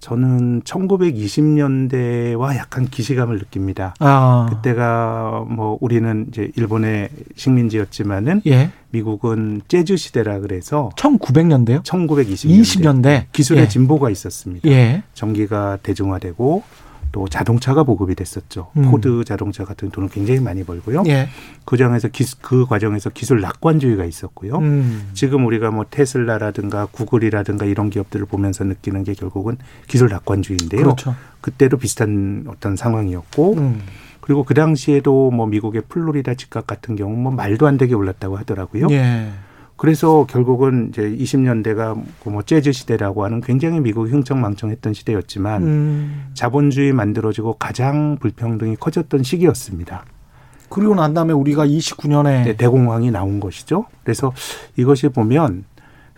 [0.00, 3.94] 저는 1920년대와 약간 기시감을 느낍니다.
[3.98, 4.46] 아.
[4.50, 8.70] 그때가 뭐 우리는 이제 일본의 식민지였지만은 예.
[8.90, 11.84] 미국은 재즈 시대라 그래서 1900년대요?
[11.84, 13.68] 1920년대 20년대 기술의 예.
[13.68, 14.68] 진보가 있었습니다.
[14.68, 15.02] 예.
[15.14, 16.62] 전기가 대중화되고
[17.12, 18.70] 또 자동차가 보급이 됐었죠.
[18.76, 18.90] 음.
[18.90, 21.02] 포드 자동차 같은 돈을 굉장히 많이 벌고요.
[21.06, 21.28] 예.
[21.64, 24.58] 그 장에서 기술, 그 과정에서 기술 낙관주의가 있었고요.
[24.58, 25.10] 음.
[25.14, 30.82] 지금 우리가 뭐 테슬라라든가 구글이라든가 이런 기업들을 보면서 느끼는 게 결국은 기술 낙관주의인데요.
[30.82, 31.14] 그렇죠.
[31.40, 33.80] 그때도 비슷한 어떤 상황이었고 음.
[34.20, 38.88] 그리고 그 당시에도 뭐 미국의 플로리다 집값 같은 경우 뭐 말도 안 되게 올랐다고 하더라고요.
[38.90, 39.30] 예.
[39.80, 46.30] 그래서 결국은 이제 20년대가 뭐 재즈 시대라고 하는 굉장히 미국이 흥청망청했던 시대였지만 음.
[46.34, 50.04] 자본주의 만들어지고 가장 불평등이 커졌던 시기였습니다.
[50.68, 53.86] 그리고 난 다음에 우리가 29년에 네, 대공황이 나온 것이죠.
[54.04, 54.34] 그래서
[54.76, 55.64] 이것이 보면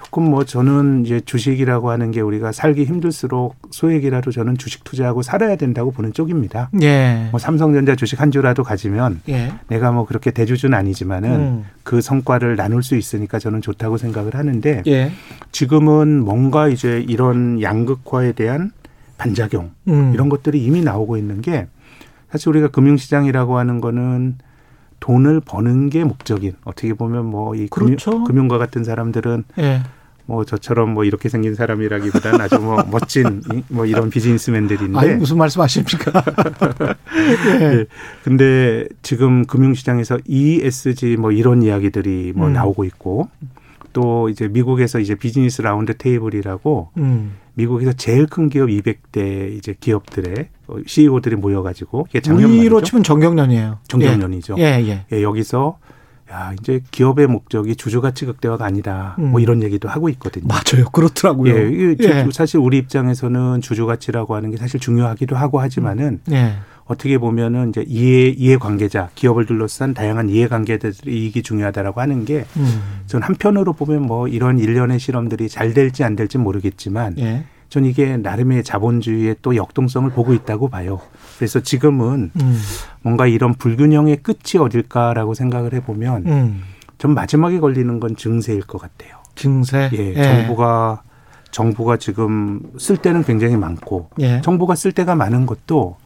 [0.04, 5.56] 조금 뭐 저는 이제 주식이라고 하는 게 우리가 살기 힘들수록 소액이라도 저는 주식 투자하고 살아야
[5.56, 6.70] 된다고 보는 쪽입니다.
[6.82, 7.28] 예.
[7.30, 9.52] 뭐 삼성전자 주식 한 주라도 가지면 예.
[9.68, 11.64] 내가 뭐 그렇게 대주주는 아니지만은 음.
[11.84, 15.12] 그 성과를 나눌 수 있으니까 저는 좋다고 생각을 하는데 예.
[15.52, 18.72] 지금은 뭔가 이제 이런 양극화에 대한
[19.18, 20.12] 반작용 음.
[20.14, 21.68] 이런 것들이 이미 나오고 있는 게
[22.30, 24.36] 사실 우리가 금융시장이라고 하는 거는
[25.02, 28.22] 돈을 버는 게 목적인 어떻게 보면 뭐이 그렇죠.
[28.22, 29.82] 금융, 과 같은 사람들은 예.
[30.26, 35.38] 뭐 저처럼 뭐 이렇게 생긴 사람이라기보다는 아주 뭐 멋진 이- 뭐 이런 비즈니스맨들인데 아니 무슨
[35.38, 36.22] 말씀하십니까?
[37.50, 37.58] 예.
[37.58, 37.84] 네.
[38.22, 42.52] 근데 지금 금융시장에서 ESG 뭐 이런 이야기들이 뭐 음.
[42.52, 43.28] 나오고 있고
[43.92, 47.32] 또 이제 미국에서 이제 비즈니스 라운드 테이블이라고 음.
[47.54, 50.48] 미국에서 제일 큰 기업 200대 이제 기업들의
[50.86, 52.82] CEO들이 모여가지고 이게 작년 우리로.
[52.82, 53.78] 치면 정경련이에요.
[53.88, 54.56] 정경련이죠.
[54.58, 55.04] 예, 예.
[55.12, 55.78] 예, 여기서
[56.30, 59.16] 야 이제 기업의 목적이 주주 가치 극대화가 아니다.
[59.18, 59.30] 음.
[59.32, 60.46] 뭐 이런 얘기도 하고 있거든요.
[60.46, 60.88] 맞아요.
[60.92, 61.54] 그렇더라고요.
[61.54, 62.26] 예, 예.
[62.32, 66.54] 사실 우리 입장에서는 주주 가치라고 하는 게 사실 중요하기도 하고 하지만은 예.
[66.84, 72.44] 어떻게 보면은 이제 이해 이해 관계자 기업을 둘러싼 다양한 이해 관계자들의 이익이 중요하다라고 하는 게
[72.56, 73.02] 음.
[73.06, 77.44] 전 한편으로 보면 뭐 이런 일련의 실험들이 잘 될지 안 될지 모르겠지만 예.
[77.72, 81.00] 전 이게 나름의 자본주의의 또 역동성을 보고 있다고 봐요.
[81.38, 82.58] 그래서 지금은 음.
[83.00, 86.62] 뭔가 이런 불균형의 끝이 어딜까라고 생각을 해보면 음.
[86.98, 89.16] 전 마지막에 걸리는 건 증세일 것 같아요.
[89.36, 89.88] 증세.
[89.94, 91.02] 예, 정부가
[91.50, 94.42] 정부가 지금 쓸 때는 굉장히 많고 예.
[94.42, 95.96] 정부가 쓸 때가 많은 것도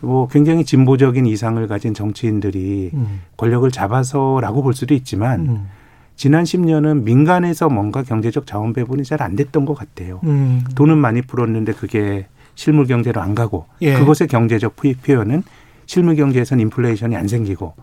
[0.00, 3.20] 뭐 굉장히 진보적인 이상을 가진 정치인들이 음.
[3.36, 5.68] 권력을 잡아서라고 볼 수도 있지만 음.
[6.16, 10.20] 지난 10년은 민간에서 뭔가 경제적 자원 배분이 잘 안 됐던 것 같아요.
[10.24, 10.62] 음.
[10.74, 13.94] 돈은 많이 풀었는데 그게 실물 경제로 안 가고 예.
[13.98, 15.42] 그것의 경제적 표- 표현은
[15.86, 17.74] 실물 경제에서는 인플레이션이 안 생기고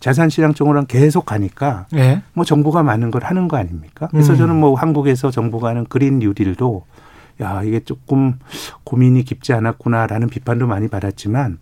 [0.00, 2.22] 자산 시장 쪽으로는 계속 가니까 예.
[2.34, 4.08] 뭐 정부가 많은 걸 하는 거 아닙니까?
[4.10, 4.38] 그래서 음.
[4.38, 6.84] 저는 뭐 한국에서 정부가 하는 그린 뉴딜도
[7.40, 8.38] 야 이게 조금
[8.84, 11.58] 고민이 깊지 않았구나라는 비판도 많이 받았지만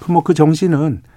[0.00, 1.10] 그뭐그 정신은 어,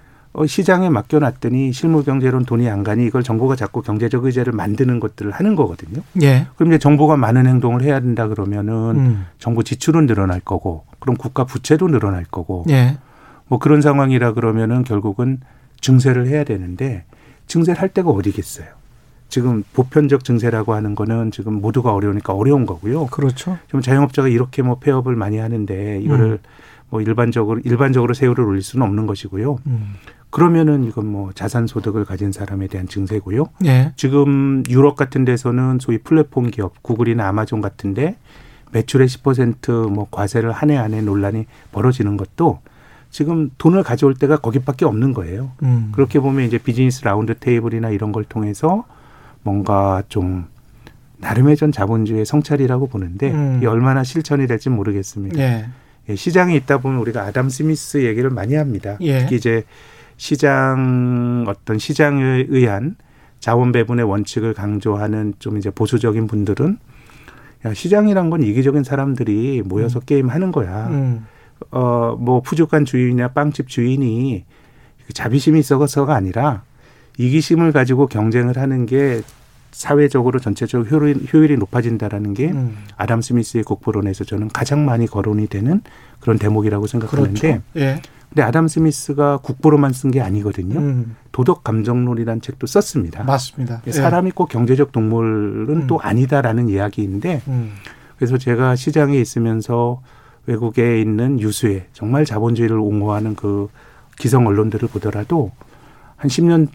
[0.46, 5.54] 시장에 맡겨놨더니 실물 경제로는 돈이 안 가니 이걸 정부가 자꾸 경제적 의제를 만드는 것들을 하는
[5.54, 6.02] 거거든요.
[6.22, 6.46] 예.
[6.56, 9.26] 그럼 이제 정부가 많은 행동을 해야 된다 그러면은 음.
[9.38, 12.98] 정부 지출은 늘어날 거고 그럼 국가 부채도 늘어날 거고 예.
[13.46, 15.38] 뭐 그런 상황이라 그러면은 결국은
[15.80, 17.04] 증세를 해야 되는데
[17.46, 18.66] 증세를 할 데가 어디겠어요.
[19.28, 23.06] 지금 보편적 증세라고 하는 거는 지금 모두가 어려우니까 어려운 거고요.
[23.06, 23.58] 그렇죠.
[23.66, 26.38] 지금 자영업자가 이렇게 뭐 폐업을 많이 하는데 이거를 음.
[26.88, 29.58] 뭐 일반적으로 일반적으로 세율을 올릴 수는 없는 것이고요.
[29.66, 29.94] 음.
[30.34, 33.46] 그러면은 이건 뭐 자산 소득을 가진 사람에 대한 증세고요.
[33.66, 33.92] 예.
[33.94, 38.16] 지금 유럽 같은 데서는 소위 플랫폼 기업 구글이나 아마존 같은데
[38.72, 42.58] 매출의 10%뭐 과세를 한 해 안에 논란이 벌어지는 것도
[43.10, 45.52] 지금 돈을 가져올 때가 거기밖에 없는 거예요.
[45.62, 45.90] 음.
[45.94, 48.84] 그렇게 보면 이제 비즈니스 라운드 테이블이나 이런 걸 통해서
[49.44, 50.46] 뭔가 좀
[51.18, 53.58] 나름의 전 자본주의의 성찰이라고 보는데 음.
[53.58, 55.38] 이게 얼마나 실천이 될지 모르겠습니다.
[55.38, 55.66] 예.
[56.08, 58.96] 예, 시장에 있다 보면 우리가 아담 스미스 얘기를 많이 합니다.
[59.00, 59.20] 예.
[59.20, 59.62] 특히 이제
[60.16, 62.96] 시장 어떤 시장에 의한
[63.40, 66.78] 자원 배분의 원칙을 강조하는 좀 이제 보수적인 분들은
[67.66, 70.88] 야, 시장이란 건 이기적인 사람들이 모여서 게임 하는 거야.
[70.88, 71.26] 음.
[71.70, 74.44] 어, 뭐 푸주간 주인이나 빵집 주인이
[75.12, 76.62] 자비심이 있어서가 아니라
[77.18, 79.22] 이기심을 가지고 경쟁을 하는 게
[79.74, 82.76] 사회적으로 전체적으로 효율이, 효율이 높아진다라는 게 음.
[82.96, 85.82] 아담 스미스의 국부론에서 저는 가장 많이 거론이 되는
[86.20, 87.62] 그런 대목이라고 생각하는데 그렇죠.
[87.76, 88.00] 예.
[88.28, 90.78] 근데 아담 스미스가 국부로만 쓴 게 아니거든요.
[90.78, 91.16] 음.
[91.32, 93.24] 도덕 감정론이라는 책도 썼습니다.
[93.24, 93.82] 맞습니다.
[93.88, 93.92] 예.
[93.92, 95.86] 사람이 꼭 경제적 동물은 음.
[95.88, 97.72] 또 아니다라는 이야기인데 음.
[98.16, 100.02] 그래서 제가 시장에 있으면서
[100.46, 103.68] 외국에 있는 유수의 정말 자본주의를 옹호하는 그
[104.16, 105.50] 기성 언론들을 보더라도
[106.14, 106.68] 한 10년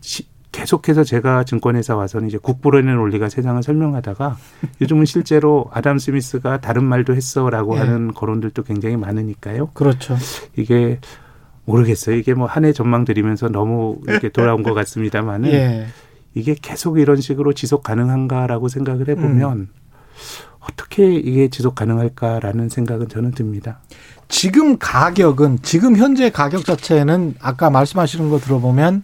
[0.51, 4.38] 계속해서 제가 증권회사 와서는 이제 국부론의 논리가 세상을 설명하다가
[4.81, 7.79] 요즘은 실제로 아담 스미스가 다른 말도 했어라고 예.
[7.79, 9.67] 하는 거론들도 굉장히 많으니까요.
[9.73, 10.17] 그렇죠.
[10.55, 10.99] 이게
[11.65, 12.15] 모르겠어요.
[12.15, 15.88] 이게 뭐 한 해 전망 드리면서 너무 이렇게 돌아온 것 같습니다만은 예.
[16.33, 19.67] 이게 계속 이런 식으로 지속 가능한가라고 생각을 해보면 음.
[20.59, 23.79] 어떻게 이게 지속 가능할까라는 생각은 저는 듭니다.
[24.27, 29.03] 지금 가격은 지금 현재 가격 자체는 아까 말씀하시는 거 들어보면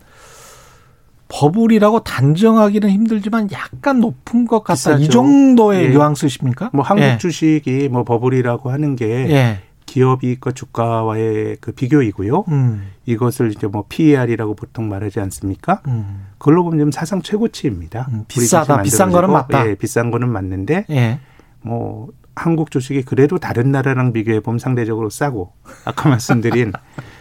[1.27, 4.93] 버블이라고 단정하기는 힘들지만 약간 높은 것 같다.
[4.93, 5.11] 이 비싸죠.
[5.11, 5.89] 정도의 예.
[5.89, 6.69] 뉘앙스십니까?
[6.73, 7.17] 뭐 한국 예.
[7.17, 9.59] 주식이 뭐 버블이라고 하는 게 예.
[9.85, 12.45] 기업 이익과 주가와의 그 비교이고요.
[12.49, 12.87] 음.
[13.05, 15.81] 이것을 이제 뭐 PER이라고 보통 말하지 않습니까?
[15.87, 16.25] 음.
[16.37, 18.07] 그걸로 보면 사상 최고치입니다.
[18.11, 18.81] 음, 비싸다.
[18.81, 19.67] 비싼 거는 맞다.
[19.69, 21.19] 예, 비싼 거는 맞는데 예.
[21.61, 25.53] 뭐 한국 주식이 그래도 다른 나라랑 비교해 보면 상대적으로 싸고
[25.85, 26.73] 아까 말씀드린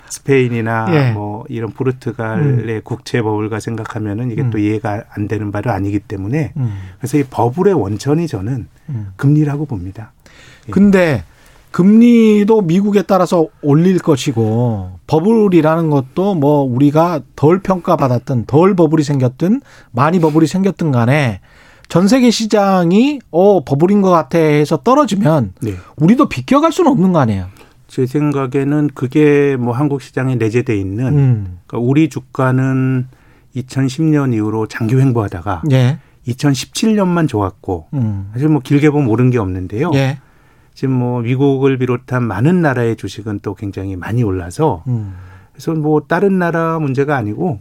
[0.09, 1.13] 스페인이나 예.
[1.13, 4.51] 뭐 이런 포르투갈의 국채 버블과 생각하면은 이게 음.
[4.51, 6.79] 또 이해가 안 되는 바도 아니기 때문에 음.
[6.99, 9.13] 그래서 이 버블의 원천이 저는 음.
[9.17, 10.13] 금리라고 봅니다.
[10.69, 10.71] 예.
[10.71, 11.25] 근데
[11.75, 20.21] 금리도 미국에 따라서 올릴 것이고 버블이라는 것도 뭐 우리가 덜 평가받았든 덜 버블이 생겼든 많이
[20.21, 21.41] 버블이 생겼든 간에
[21.95, 25.75] 전 세계 시장이 어 버블인 것 같아 해서 떨어지면 네.
[25.95, 27.47] 우리도 비껴갈 수는 없는 거 아니에요.
[27.87, 31.59] 제 생각에는 그게 뭐 한국 시장에 내재돼 있는 음.
[31.69, 33.07] 그러니까 우리 주가는
[33.55, 36.01] 2010년 이후로 장기 횡보하다가 예.
[36.27, 38.29] 2017년만 좋았고 음.
[38.33, 39.93] 사실 뭐 길게 보면 오른 게 없는데요.
[39.95, 40.19] 예.
[40.75, 45.15] 지금 뭐 미국을 비롯한 많은 나라의 주식은 또 굉장히 많이 올라서 음.
[45.53, 47.61] 그래서 뭐 다른 나라 문제가 아니고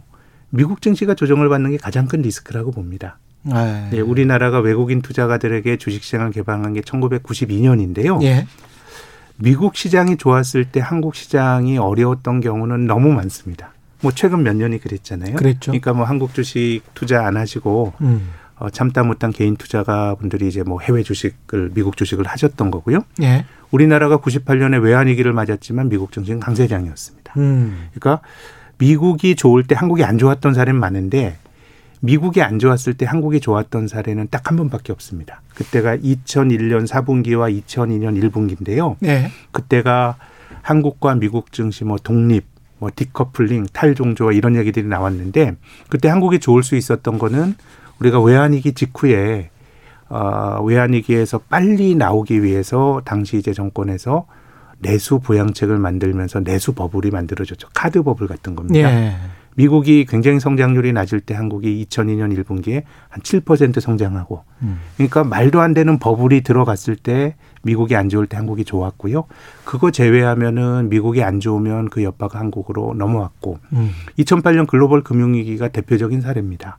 [0.50, 3.20] 미국 증시가 조정을 받는 게 가장 큰 리스크라고 봅니다.
[3.52, 3.88] 예.
[3.90, 8.22] 네, 우리나라가 외국인 투자가들에게 주식시장을 개방한 게 1992년인데요.
[8.22, 8.46] 예.
[9.36, 13.72] 미국 시장이 좋았을 때 한국 시장이 어려웠던 경우는 너무 많습니다.
[14.00, 15.36] 뭐 최근 몇 년이 그랬잖아요.
[15.36, 15.72] 그랬죠.
[15.72, 18.30] 그러니까 뭐 한국 주식 투자 안 하시고 음.
[18.56, 23.00] 어, 참다 못한 개인 투자가 분들이 이제 뭐 해외 주식을 미국 주식을 하셨던 거고요.
[23.22, 23.44] 예.
[23.70, 27.34] 우리나라가 98년에 외환위기를 맞았지만 미국 증시는 강세장이었습니다.
[27.38, 27.88] 음.
[27.94, 28.24] 그러니까
[28.78, 31.38] 미국이 좋을 때 한국이 안 좋았던 사례는 많은데
[32.04, 35.40] 미국이 안 좋았을 때 한국이 좋았던 사례는 딱 한 번밖에 없습니다.
[35.54, 38.96] 그때가 2001년 4분기와 2002년 1분기인데요.
[39.04, 39.30] 예.
[39.52, 40.16] 그때가
[40.60, 42.44] 한국과 미국 증시 뭐 독립,
[42.78, 45.56] 뭐 디커플링, 탈종조와 이런 얘기들이 나왔는데
[45.88, 47.54] 그때 한국이 좋을 수 있었던 거는
[48.00, 49.50] 우리가 외환위기 직후에
[50.10, 54.26] 어, 외환위기에서 빨리 나오기 위해서 당시 이제 정권에서
[54.78, 57.68] 내수 보양책을 만들면서 내수 버블이 만들어졌죠.
[57.72, 58.90] 카드 버블 같은 겁니다.
[58.90, 59.14] 예.
[59.54, 64.80] 미국이 굉장히 성장률이 낮을 때 한국이 2002년 1분기에 한 7% 성장하고 음.
[64.96, 69.24] 그러니까 말도 안 되는 버블이 들어갔을 때 미국이 안 좋을 때 한국이 좋았고요.
[69.64, 73.90] 그거 제외하면은 미국이 안 좋으면 그 여파가 한국으로 넘어왔고 음.
[74.18, 76.78] 2008년 글로벌 금융위기가 대표적인 사례입니다.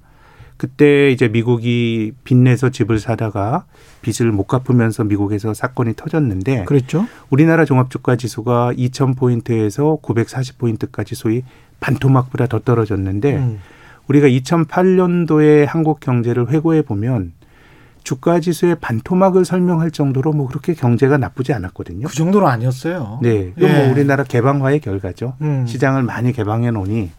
[0.58, 3.66] 그때 이제 미국이 빚내서 집을 사다가
[4.02, 7.06] 빚을 못 갚으면서 미국에서 사건이 터졌는데 그랬죠.
[7.30, 11.44] 우리나라 종합주가 지수가 2000포인트에서 940포인트까지 소위
[11.86, 13.60] 반토막보다 더 떨어졌는데 음.
[14.08, 17.34] 우리가 2008년도에 한국 경제를 회고해 보면
[18.04, 22.08] 주가 지수의 반토막을 설명할 정도로 뭐 그렇게 경제가 나쁘지 않았거든요.
[22.08, 23.20] 그 정도는 아니었어요.
[23.22, 23.74] 네, 이건 예.
[23.74, 25.34] 뭐 우리나라 개방화의 결과죠.
[25.42, 25.66] 음.
[25.66, 27.12] 시장을 많이 개방해 놓으니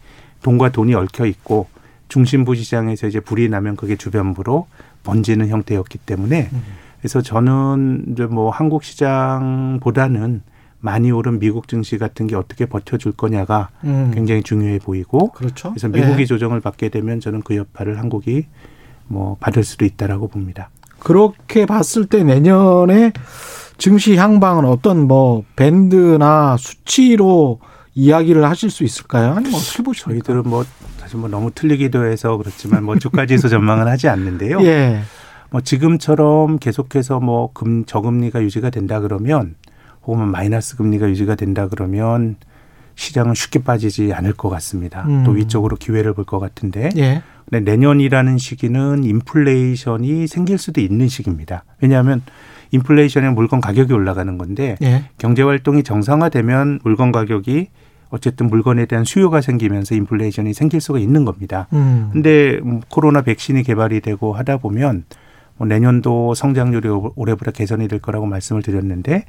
[0.42, 1.66] 돈과 돈이 얽혀 있고
[2.08, 4.66] 중심부 시장에서 이제 불이 나면 그게 주변부로
[5.02, 6.62] 번지는 형태였기 때문에 음.
[7.00, 10.42] 그래서 저는 이제 뭐 한국 시장보다는
[10.86, 14.12] 많이 오른 미국 증시 같은 게 어떻게 버텨줄 거냐가 음.
[14.14, 15.70] 굉장히 중요해 보이고 그렇죠.
[15.70, 16.26] 그래서 미국이 예.
[16.26, 18.46] 조정을 받게 되면 저는 그 여파를 한국이
[19.08, 20.70] 뭐 받을 수도 있다라고 봅니다.
[21.00, 23.12] 그렇게 봤을 때 내년에
[23.78, 27.58] 증시 향방은 어떤 뭐 밴드나 수치로
[27.96, 29.32] 이야기를 하실 수 있을까요?
[29.32, 30.24] 아니면 어떻게 보십니까?
[30.24, 30.64] 저희들은 뭐
[30.98, 34.60] 사실 뭐 너무 틀리기도 해서 그렇지만 뭐 주가지수 전망은 하지 않는데요.
[34.64, 35.00] 예.
[35.50, 39.56] 뭐 지금처럼 계속해서 뭐 금 저금리가 유지가 된다 그러면
[40.06, 42.36] 혹은 마이너스 금리가 유지가 된다 그러면
[42.94, 45.02] 시장은 쉽게 빠지지 않을 것 같습니다.
[45.06, 45.24] 음.
[45.24, 47.22] 또 위쪽으로 기회를 볼 것 같은데 예.
[47.48, 51.64] 근데 내년이라는 시기는 인플레이션이 생길 수도 있는 시기입니다.
[51.80, 52.22] 왜냐하면
[52.72, 55.04] 인플레이션은 물건 가격이 올라가는 건데 예.
[55.18, 57.68] 경제 활동이 정상화되면 물건 가격이
[58.10, 61.68] 어쨌든 물건에 대한 수요가 생기면서 인플레이션이 생길 수가 있는 겁니다.
[61.72, 62.10] 음.
[62.12, 65.04] 근데 뭐 코로나 백신이 개발이 되고 하다 보면
[65.58, 69.24] 뭐 내년도 성장률이 올해보다 개선이 될 거라고 말씀을 드렸는데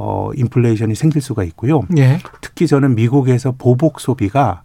[0.00, 1.82] 어 인플레이션이 생길 수가 있고요.
[1.96, 2.20] 예.
[2.40, 4.62] 특히 저는 미국에서 보복 소비가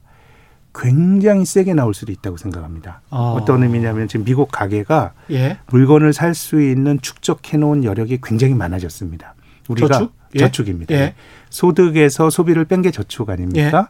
[0.76, 3.02] 굉장히 세게 나올 수도 있다고 생각합니다.
[3.10, 3.36] 어.
[3.40, 5.58] 어떤 의미냐면 지금 미국 가게가 예.
[5.72, 9.34] 물건을 살 수 있는 축적해 놓은 여력이 굉장히 많아졌습니다.
[9.70, 10.14] 우리가 저축?
[10.36, 10.40] 예.
[10.40, 10.94] 저축입니다.
[10.96, 11.14] 예.
[11.50, 13.90] 소득에서 소비를 뺀 게 저축 아닙니까?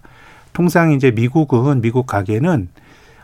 [0.53, 2.82] 통상 이제 미국은 미국 가게는 어,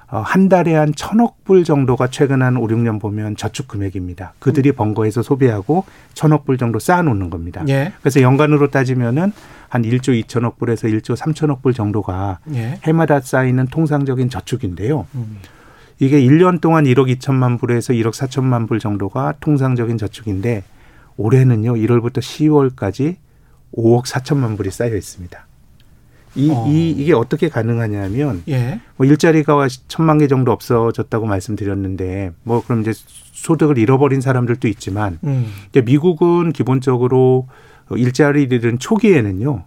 [0.10, 4.34] 한 달에 한 천억 불 정도가 최근 한 5, 6년 보면 저축 금액입니다.
[4.40, 7.64] 그들이 번 거에서 소비하고 천억 불 정도 쌓아놓는 겁니다.
[7.70, 7.94] 예.
[8.00, 9.32] 그래서 연간으로 따지면은
[9.68, 12.80] 한 1조 2천억 불에서 1조 3천억 불 정도가 예.
[12.84, 15.06] 해마다 쌓이는 통상적인 저축인데요.
[15.14, 15.38] 음.
[16.00, 20.64] 이게 1년 동안 1억 2천만 불에서 1억 4천만 불 정도가 통상적인 저축인데
[21.18, 23.18] 올해는요 1월부터 10월까지
[23.76, 25.49] 5억 4천만 불이 쌓여 있습니다.
[26.36, 26.66] 이, 어.
[26.68, 28.80] 이 이게 어떻게 가능하냐면 예.
[28.98, 32.94] 뭐 일자리가 천만 개 정도 없어졌다고 말씀드렸는데 뭐 그럼 이제
[33.34, 35.48] 소득을 잃어버린 사람들도 있지만 음.
[35.70, 37.48] 이제 미국은 기본적으로
[37.92, 39.64] 일자리들은 초기에는요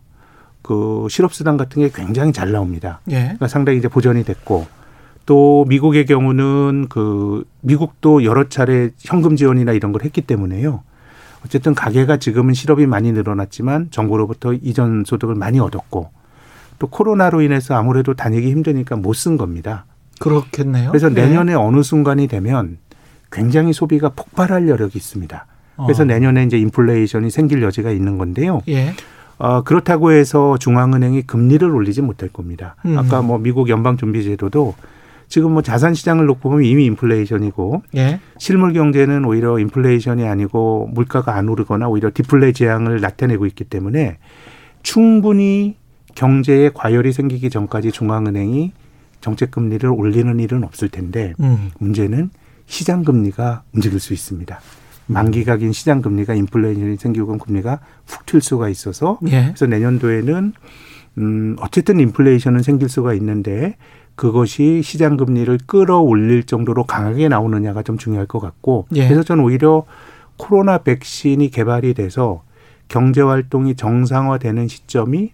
[0.62, 3.01] 그 실업수당 같은 게 굉장히 잘 나옵니다.
[3.11, 3.22] 예.
[3.22, 4.66] 그러니까 상당히 이제 보전이 됐고
[5.27, 10.83] 또 미국의 경우는 그 미국도 여러 차례 현금 지원이나 이런 걸 했기 때문에요.
[11.44, 16.11] 어쨌든 가계가 지금은 실업이 많이 늘어났지만 정부로부터 이전 소득을 많이 얻었고
[16.83, 19.85] 또 코로나로 인해서 아무래도 다니기 힘드니까 못 쓴 겁니다.
[20.18, 20.90] 그렇겠네요.
[20.90, 21.14] 그래서 예.
[21.14, 22.79] 내년에 어느 순간이 되면
[23.31, 25.47] 굉장히 소비가 폭발할 여력이 있습니다.
[25.85, 26.07] 그래서 어.
[26.07, 28.62] 내년에 이제 인플레이션이 생길 여지가 있는 건데요.
[28.68, 28.95] 예.
[29.38, 32.75] 어, 그렇다고 해서 중앙은행이 금리를 올리지 못할 겁니다.
[32.85, 32.99] 음.
[32.99, 34.75] 아까 뭐 미국 연방준비제도도
[35.29, 38.18] 지금 뭐 자산 시장을 놓고 보면 이미 인플레이션이고 예.
[38.38, 44.18] 실물 경제는 오히려 인플레이션이 아니고 물가가 안 오르거나 오히려 디플레 재앙을 나타내고 있기 때문에
[44.83, 45.77] 충분히
[46.14, 48.72] 경제에 과열이 생기기 전까지 중앙은행이
[49.20, 51.70] 정책 금리를 올리는 일은 없을 텐데 음.
[51.79, 52.31] 문제는
[52.66, 54.61] 시장 금리가 움직일 수 있습니다.
[55.07, 59.46] 만기가 긴 시장 금리가 인플레이션이 생기고 금리가 훅 튈 수가 있어서 예.
[59.46, 60.53] 그래서 내년도에는
[61.18, 63.77] 음 어쨌든 인플레이션은 생길 수가 있는데
[64.14, 69.07] 그것이 시장 금리를 끌어올릴 정도로 강하게 나오느냐가 좀 중요할 것 같고 예.
[69.07, 69.85] 그래서 저는 오히려
[70.37, 72.42] 코로나 백신이 개발이 돼서
[72.88, 75.33] 경제 활동이 정상화되는 시점이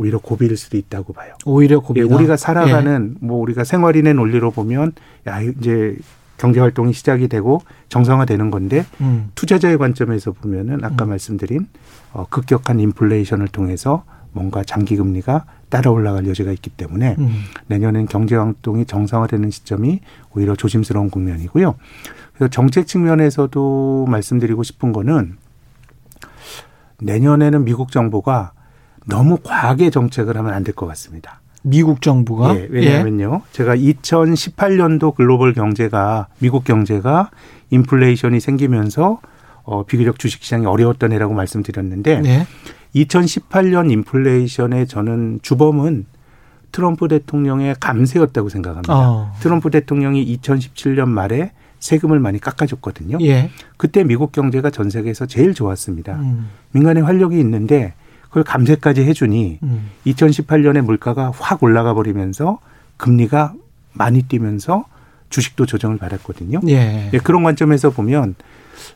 [0.00, 1.34] 오히려 고비일 수도 있다고 봐요.
[1.44, 2.14] 오히려 예, 고비다.
[2.14, 4.92] 우리가 살아가는 뭐 우리가 생활인의 논리로 보면
[5.28, 5.98] 야 이제
[6.38, 7.60] 경제 활동이 시작이 되고
[7.90, 9.04] 정상화되는 건데 예.
[9.04, 9.30] 음.
[9.34, 11.10] 투자자의 관점에서 보면은 아까 음.
[11.10, 11.66] 말씀드린
[12.14, 17.28] 어, 급격한 인플레이션을 통해서 뭔가 장기 금리가 따라 올라갈 여지가 있기 때문에 음.
[17.66, 20.00] 내년엔 경제 활동이 정상화되는 시점이
[20.34, 21.74] 오히려 조심스러운 국면이고요.
[22.32, 25.36] 그래서 정책 측면에서도 말씀드리고 싶은 거는
[27.00, 28.52] 내년에는 미국 정부가
[29.06, 31.40] 너무 과하게 정책을 하면 안 될 것 같습니다.
[31.62, 33.42] 미국 정부가 예, 왜냐하면요.
[33.52, 37.30] 제가 2018년도 글로벌 경제가 미국 경제가
[37.70, 39.20] 인플레이션이 생기면서
[39.64, 42.46] 어, 비교적 주식시장이 어려웠던 해라고 말씀드렸는데 네.
[42.94, 46.06] 2018년 인플레이션의 저는 주범은
[46.72, 48.94] 트럼프 대통령의 감세였다고 생각합니다.
[48.96, 49.32] 어.
[49.40, 53.18] 트럼프 대통령이 2017년 말에 세금을 많이 깎아줬거든요.
[53.22, 53.50] 예.
[53.76, 56.14] 그때 미국 경제가 전 세계에서 제일 좋았습니다.
[56.16, 56.48] 음.
[56.72, 57.94] 민간의 활력이 있는데
[58.30, 59.90] 그걸 감세까지 해주니 음.
[60.06, 62.58] 2018년에 물가가 확 올라가 버리면서
[62.96, 63.54] 금리가
[63.92, 64.86] 많이 뛰면서
[65.30, 66.60] 주식도 조정을 받았거든요.
[66.68, 67.10] 예.
[67.12, 68.36] 예, 그런 관점에서 보면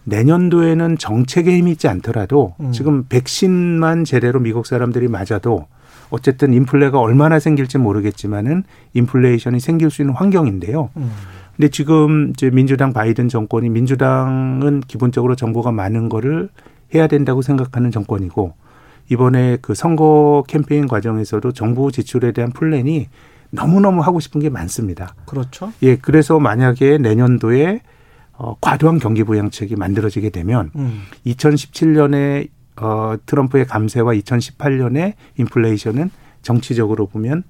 [0.05, 2.73] 내년도에는 정책에 힘이 있지 않더라도 음.
[2.73, 5.67] 지금 백신만 제대로 미국 사람들이 맞아도
[6.11, 10.91] 어쨌든 인플레가 얼마나 생길지 모르겠지만은 인플레이션이 생길 수 있는 환경인데요.
[10.97, 11.11] 음.
[11.57, 16.49] 근데 지금 이제 민주당 바이든 정권이 민주당은 기본적으로 정부가 많은 거를
[16.95, 18.55] 해야 된다고 생각하는 정권이고
[19.11, 23.09] 이번에 그 선거 캠페인 과정에서도 정부 지출에 대한 플랜이
[23.51, 25.15] 너무너무 하고 싶은 게 많습니다.
[25.27, 25.73] 그렇죠.
[25.83, 27.81] 예, 그래서 만약에 내년도에
[28.37, 31.03] 어, 과도한 경기 부양책이 만들어지게 되면 음.
[31.27, 36.11] 2017년에 어, 트럼프의 감세와 2018년의 인플레이션은
[36.43, 37.45] 정치적으로 보면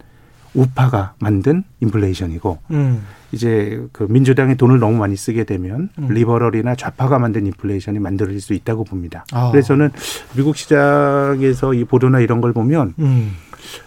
[0.53, 3.03] 우파가 만든 인플레이션이고 음.
[3.35, 6.09] 이제 그 민주당이 돈을 너무 많이 쓰게 되면 음.
[6.09, 9.25] 리버럴이나 좌파가 만든 인플레이션이 만들어질 수 있다고 봅니다.
[9.33, 9.51] 아.
[9.51, 9.91] 그래서 저는
[10.37, 13.33] 미국 시장에서 이 보도나 이런 걸 보면 음.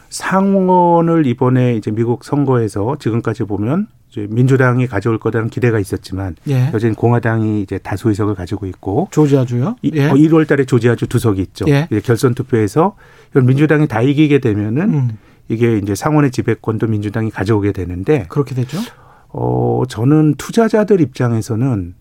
[0.09, 6.71] 상원을 이번에 이제 미국 선거에서 지금까지 보면 이제 민주당이 가져올 거라는 기대가 있었지만 예.
[6.73, 9.75] 여전히 공화당이 이제 다수 의석을 가지고 있고 조지아주요.
[9.81, 10.09] 이, 예.
[10.09, 11.65] 어, 1월 달에 조지아주 두 석이 있죠.
[11.67, 11.87] 예.
[11.91, 12.95] 이제 결선 투표에서
[13.33, 15.17] 민주당이 다 이기게 되면은 음.
[15.49, 18.79] 이게 이제 상원의 지배권도 민주당이 가져오게 되는데 그렇게 되죠.
[19.29, 21.95] 어 저는 투자자들 입장에서는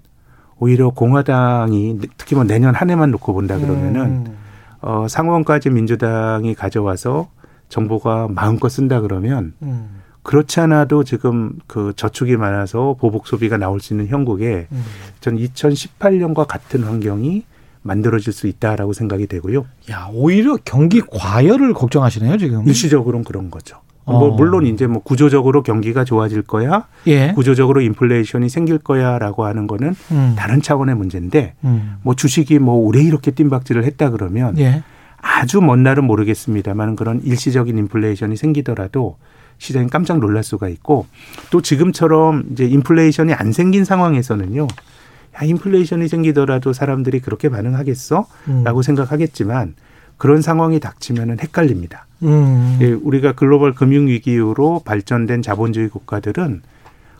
[0.59, 4.37] 오히려 공화당이 특히 뭐 내년 한 해만 놓고 본다 그러면은 음.
[4.81, 7.29] 어 상원까지 민주당이 가져와서
[7.69, 10.03] 정부가 마음껏 쓴다 그러면 음.
[10.23, 14.85] 그렇지 않아도 지금 그 저축이 많아서 보복 소비가 나올 수 있는 형국에 음.
[15.21, 17.45] 전 2018년과 같은 환경이
[17.83, 19.65] 만들어질 수 있다라고 생각이 되고요.
[19.91, 22.67] 야 오히려 경기 과열을 걱정하시네요 지금.
[22.67, 23.79] 일시적으로는 그런 거죠.
[24.07, 24.19] 어.
[24.19, 27.33] 뭐 물론 이제 뭐 구조적으로 경기가 좋아질 거야, 예.
[27.33, 30.35] 구조적으로 인플레이션이 생길 거야라고 하는 거는 음.
[30.39, 31.97] 다른 차원의 문제인데 음.
[32.03, 34.83] 뭐 주식이 뭐 올해 이렇게 뜀박질을 했다 그러면 예.
[35.21, 39.17] 아주 먼 날은 모르겠습니다만 그런 일시적인 인플레이션이 생기더라도
[39.59, 41.07] 시장이 깜짝 놀랄 수가 있고
[41.51, 44.63] 또 지금처럼 이제 인플레이션이 안 생긴 상황에서는요.
[44.63, 48.27] 야, 인플레이션이 생기더라도 사람들이 그렇게 반응하겠어?
[48.49, 48.63] 음.
[48.65, 49.75] 라고 생각하겠지만
[50.17, 52.06] 그런 상황이 닥치면은 헷갈립니다.
[52.23, 52.79] 음.
[52.81, 56.63] 예, 우리가 글로벌 금융 위기 이후로 발전된 자본주의 국가들은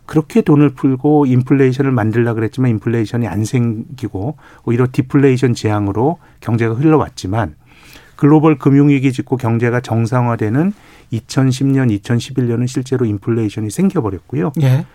[0.05, 7.55] 그렇게 돈을 풀고 인플레이션을 만들라 그랬지만 인플레이션이 안 생기고 오히려 디플레이션 지향으로 경제가 흘러왔지만
[8.15, 10.73] 글로벌 금융위기 직후 경제가 정상화되는
[11.13, 14.51] 2010년, 2011년은 실제로 인플레이션이 생겨버렸고요.
[14.61, 14.85] 예.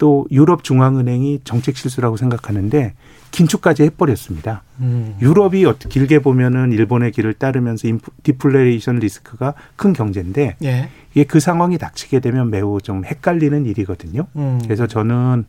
[0.00, 2.94] 또 유럽 중앙은행이 정책 실수라고 생각하는데
[3.32, 4.62] 긴축까지 해버렸습니다.
[4.80, 5.14] 음.
[5.20, 10.88] 유럽이 어떻게 길게 보면은 일본의 길을 따르면서 인프, 디플레이션 리스크가 큰 경제인데 예.
[11.12, 14.26] 이게 그 상황이 닥치게 되면 매우 좀 헷갈리는 일이거든요.
[14.36, 14.58] 음.
[14.64, 15.44] 그래서 저는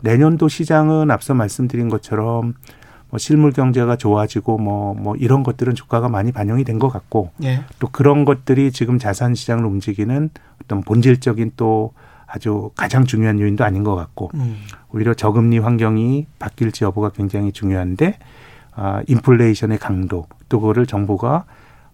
[0.00, 2.54] 내년도 시장은 앞서 말씀드린 것처럼
[3.10, 7.64] 뭐 실물 경제가 좋아지고 뭐, 뭐 이런 것들은 주가가 많이 반영이 된 것 같고 예.
[7.80, 10.30] 또 그런 것들이 지금 자산 시장을 움직이는
[10.62, 11.92] 어떤 본질적인 또
[12.28, 14.58] 아주 가장 중요한 요인도 아닌 것 같고 음.
[14.92, 18.18] 오히려 저금리 환경이 바뀔지 여부가 굉장히 중요한데
[18.72, 21.44] 아, 인플레이션의 강도 또 그거를 정부가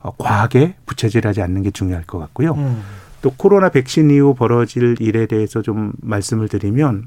[0.01, 2.53] 어, 과하게 부채질하지 않는 게 중요할 것 같고요.
[2.53, 2.83] 음.
[3.23, 7.07] 또 코로나 백신 이후 벌어질 일에 대해서 좀 말씀을 드리면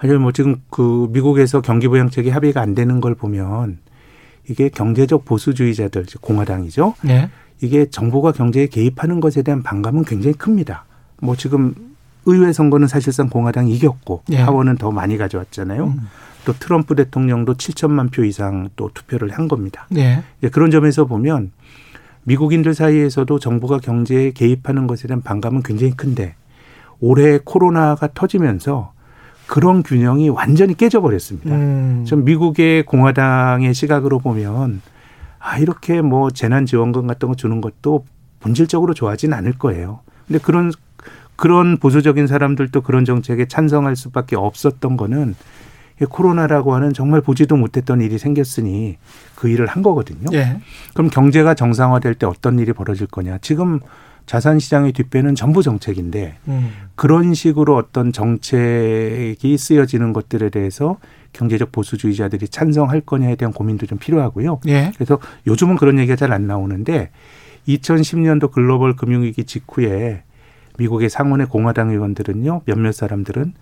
[0.00, 3.78] 사실 뭐 지금 그 미국에서 경기 부양책이 합의가 안 되는 걸 보면
[4.48, 6.94] 이게 경제적 보수주의자들 즉 공화당이죠.
[7.08, 7.30] 예.
[7.60, 10.84] 이게 정부가 경제에 개입하는 것에 대한 반감은 굉장히 큽니다.
[11.20, 11.74] 뭐 지금
[12.26, 14.38] 의회 선거는 사실상 공화당이 이겼고 예.
[14.38, 15.84] 하원은 더 많이 가져왔잖아요.
[15.84, 16.08] 음.
[16.44, 19.86] 또 트럼프 대통령도 7천만 표 이상 또 투표를 한 겁니다.
[19.96, 20.22] 예.
[20.42, 21.52] 예, 그런 점에서 보면
[22.24, 26.34] 미국인들 사이에서도 정부가 경제에 개입하는 것에 대한 반감은 굉장히 큰데
[27.00, 28.92] 올해 코로나가 터지면서
[29.46, 31.54] 그런 균형이 완전히 깨져버렸습니다.
[31.54, 32.04] 음.
[32.06, 34.82] 좀 미국의 공화당의 시각으로 보면
[35.38, 38.04] 아 이렇게 뭐 재난 지원금 같은 거 주는 것도
[38.40, 40.00] 본질적으로 좋아하진 않을 거예요.
[40.26, 40.72] 근데 그런
[41.36, 45.34] 그런 보수적인 사람들도 그런 정책에 찬성할 수밖에 없었던 거는
[46.00, 48.98] 이 코로나라고 하는 정말 보지도 못했던 일이 생겼으니
[49.34, 50.26] 그 일을 한 거거든요.
[50.32, 50.58] 예.
[50.94, 53.38] 그럼 경제가 정상화될 때 어떤 일이 벌어질 거냐?
[53.40, 53.80] 지금
[54.26, 56.70] 자산 시장의 뒷배는 전부 정책인데 음.
[56.96, 60.98] 그런 식으로 어떤 정책이 쓰여지는 것들에 대해서
[61.32, 64.60] 경제적 보수주의자들이 찬성할 거냐에 대한 고민도 좀 필요하고요.
[64.68, 64.92] 예.
[64.96, 67.10] 그래서 요즘은 그런 얘기가 잘 안 나오는데
[67.68, 70.22] 2010년도 글로벌 금융위기 직후에
[70.78, 73.54] 미국의 상원의 공화당 의원들은요 몇몇 사람들은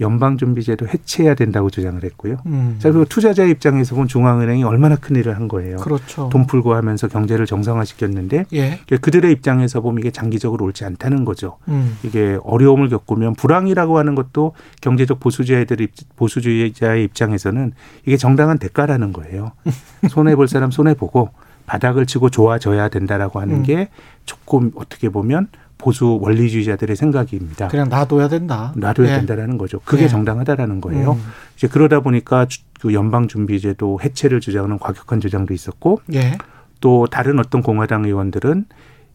[0.00, 2.36] 연방준비제도 해체해야 된다고 주장을 했고요.
[2.46, 2.76] 음.
[2.78, 5.76] 자, 그리고 투자자 입장에서 보면 중앙은행이 얼마나 큰 일을 한 거예요.
[5.76, 6.28] 그렇죠.
[6.30, 8.80] 돈 풀고 하면서 경제를 정상화시켰는데 예.
[9.00, 11.58] 그들의 입장에서 보면 이게 장기적으로 옳지 않다는 거죠.
[11.68, 11.96] 음.
[12.02, 17.72] 이게 어려움을 겪으면 불황이라고 하는 것도 경제적 보수주의자들 보수주의자의 입장에서는
[18.06, 19.52] 이게 정당한 대가라는 거예요.
[20.10, 21.30] 손해 볼 사람 손해 보고
[21.66, 23.62] 바닥을 치고 좋아져야 된다라고 하는 음.
[23.62, 23.88] 게
[24.24, 25.48] 조금 어떻게 보면
[25.82, 27.66] 보수 원리주의자들의 생각입니다.
[27.68, 28.72] 그냥 놔둬야 된다.
[28.76, 29.16] 놔둬야 예.
[29.16, 29.80] 된다라는 거죠.
[29.84, 30.08] 그게 예.
[30.08, 31.12] 정당하다라는 거예요.
[31.12, 31.22] 음.
[31.56, 36.38] 이제 그러다 보니까 주- 그 연방준비제도 해체를 주장하는 과격한 주장도 있었고 예.
[36.80, 38.66] 또 다른 어떤 공화당 의원들은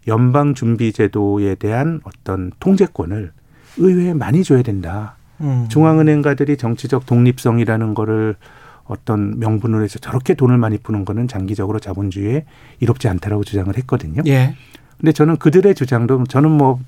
[0.08, 3.32] 연방준비제도에 대한 어떤 통제권을
[3.78, 5.16] 의회에 많이 줘야 된다.
[5.42, 5.68] 음.
[5.70, 8.36] 중앙은행가들이 정치적 독립성이라는 거를
[8.86, 12.46] 어떤 명분으로 해서 저렇게 돈을 많이 푸는 거는 장기적으로 자본주의에
[12.80, 14.22] 이롭지 않다라고 주장을 했거든요.
[14.28, 14.56] 예.
[15.00, 16.80] 근데 저는 그들의 주장도 저는 뭐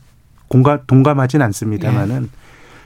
[0.48, 2.30] 공감 동감하진 않습니다만은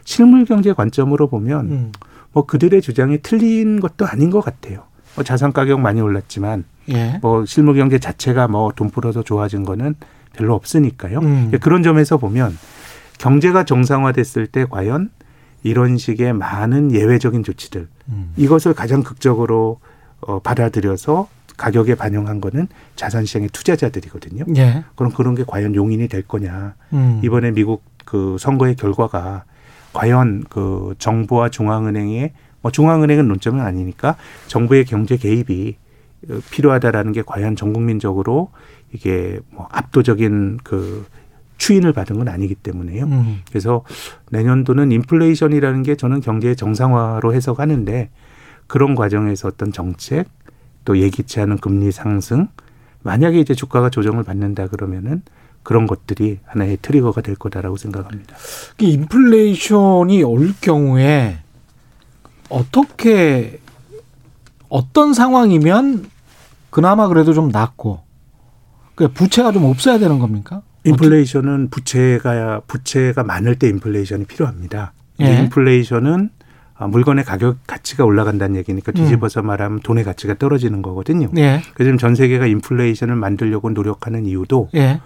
[0.04, 1.92] 실물 경제 관점으로 보면 음.
[2.34, 4.84] 뭐 그들의 주장이 틀린 것도 아닌 것 같아요.
[5.16, 7.20] 뭐 자산 가격 많이 올랐지만 예.
[7.22, 9.96] 뭐 실물 경제 자체가 뭐 돈 풀어서 좋아진 거는
[10.34, 11.20] 별로 없으니까요.
[11.20, 11.52] 음.
[11.62, 12.58] 그런 점에서 보면
[13.20, 15.10] 경제가 정상화됐을 때 과연
[15.62, 18.34] 이런 식의 많은 예외적인 조치들 음.
[18.36, 19.80] 이것을 가장 극적으로
[20.22, 24.46] 어, 받아들여서 가격에 반영한 거는 자산 시장의 투자자들이거든요.
[24.58, 24.84] 예.
[24.96, 26.76] 그럼 그런 게 과연 용인이 될 거냐.
[26.94, 27.22] 음.
[27.24, 29.46] 이번에 미국 그 선거의 결과가
[29.94, 34.16] 과연 그 정부와 중앙은행의 뭐 중앙은행은 논점은 아니니까
[34.48, 35.76] 정부의 경제 개입이
[36.30, 38.50] 어, 필요하다라는 게 과연 전 국민적으로
[38.92, 41.06] 이게 뭐 압도적인 그
[41.58, 43.06] 추인을 받은 건 아니기 때문에요.
[43.06, 43.42] 음.
[43.48, 43.84] 그래서
[44.32, 48.10] 내년도는 인플레이션이라는 게 저는 경제의 정상화로 해석하는데
[48.68, 50.28] 그런 과정에서 어떤 정책
[50.86, 52.48] 또 예기치 않은 금리 상승
[53.02, 55.22] 만약에 이제 주가가 조정을 받는다 그러면은
[55.62, 58.36] 그런 것들이 하나의 트리거가 될 거다라고 생각합니다.
[58.80, 61.38] 이 인플레이션이 올 경우에
[62.50, 63.60] 어떻게
[64.70, 66.10] 어떤 상황이면
[66.70, 68.02] 그나마 그래도 좀 낫고
[68.96, 70.62] 그 부채가 좀 없어야 되는 겁니까?
[70.84, 74.94] 인플레이션은 부채가 부채가 많을 때 인플레이션이 필요합니다.
[75.22, 75.26] 예.
[75.26, 76.43] 이 인플레이션은 아,
[76.88, 81.30] 물건의 가격 가치가 올라간다는 얘기니까 뒤집어서 말하면 돈의 가치가 떨어지는 거거든요.
[81.38, 81.62] 예.
[81.74, 85.00] 그래서 지금 전 세계가 인플레이션을 만들려고 노력하는 이유도 예.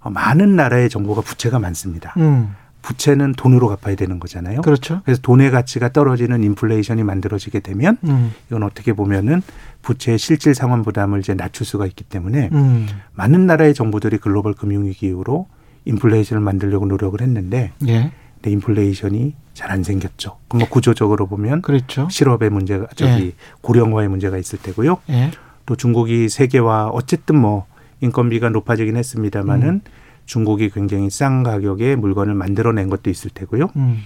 [0.00, 2.14] 어, 많은 나라의 정부가 부채가 많습니다.
[2.18, 2.54] 음.
[2.82, 4.60] 부채는 돈으로 갚아야 되는 거잖아요.
[4.60, 5.00] 그렇죠.
[5.04, 8.32] 그래서 돈의 가치가 떨어지는 인플레이션이 만들어지게 되면 음.
[8.48, 9.40] 이건 어떻게 보면은
[9.80, 12.86] 부채의 실질 상환 부담을 이제 낮출 수가 있기 때문에 음.
[13.14, 15.46] 많은 나라의 정부들이 글로벌 금융위기 이후로
[15.86, 18.12] 인플레이션을 만들려고 노력을 했는데 예.
[18.44, 20.36] 근데 인플레이션이 잘 안 생겼죠.
[20.54, 22.06] 뭐 구조적으로 보면 그렇죠.
[22.10, 23.32] 실업의 문제가 저기 예.
[23.62, 24.98] 고령화의 문제가 있을 테고요.
[25.08, 25.30] 예.
[25.64, 27.64] 또 중국이 세계화 어쨌든 뭐
[28.02, 29.80] 인건비가 높아지긴 했습니다마는 음.
[30.26, 33.70] 중국이 굉장히 싼 가격에 물건을 만들어낸 것도 있을 테고요.
[33.76, 34.00] 음.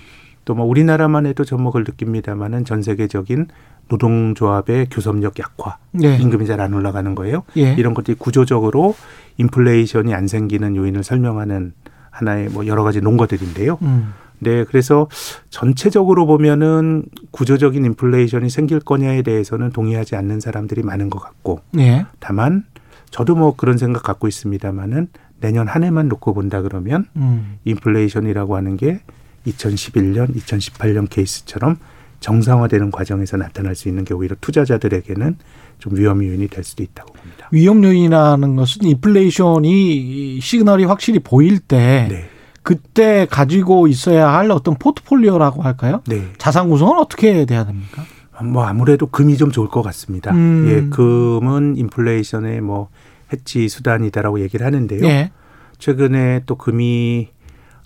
[0.45, 3.49] 또뭐 우리나라만 해도 접목을 느낍니다마는 전 세계적인
[3.89, 6.17] 노동조합의 교섭력 약화, 예.
[6.17, 7.43] 임금이 잘 안 올라가는 거예요.
[7.57, 7.73] 예.
[7.73, 8.95] 이런 것들이 구조적으로
[9.39, 11.73] 인플레이션이 안 생기는 요인을 설명하는
[12.11, 13.79] 하나의 뭐 여러 가지 논거들인데요.
[13.83, 14.13] 음.
[14.41, 15.09] 네, 그래서
[15.51, 22.07] 전체적으로 보면은 구조적인 인플레이션이 생길 거냐에 대해서는 동의하지 않는 사람들이 많은 것 같고, 예.
[22.21, 22.65] 다만
[23.11, 25.09] 저도 뭐 그런 생각 갖고 있습니다마는
[25.41, 27.59] 내년 한 해만 놓고 본다 그러면 음.
[27.65, 29.01] 인플레이션이라고 하는 게
[29.47, 31.77] 2011년, 2018년 케이스처럼
[32.21, 35.37] 정상화되는 과정에서 나타날 수 있는 게 오히려 투자자들에게는
[35.79, 37.49] 좀 위험 요인이 될 수도 있다고 봅니다.
[37.53, 42.29] 위험 요인이라는 것은 인플레이션이 시그널이 확실히 보일 때 네,
[42.69, 46.03] 그때 가지고 있어야 할 어떤 포트폴리오라고 할까요?
[46.07, 46.23] 네.
[46.37, 48.03] 자산 구성은 어떻게 돼야 됩니까?
[48.45, 50.33] 뭐 아무래도 금이 좀 좋을 것 같습니다.
[50.33, 50.67] 음.
[50.69, 52.91] 예, 금은 인플레이션의 뭐
[53.33, 55.03] 헤지 수단이다라고 얘기를 하는데요.
[55.07, 55.31] 예.
[55.79, 57.29] 최근에 또 금이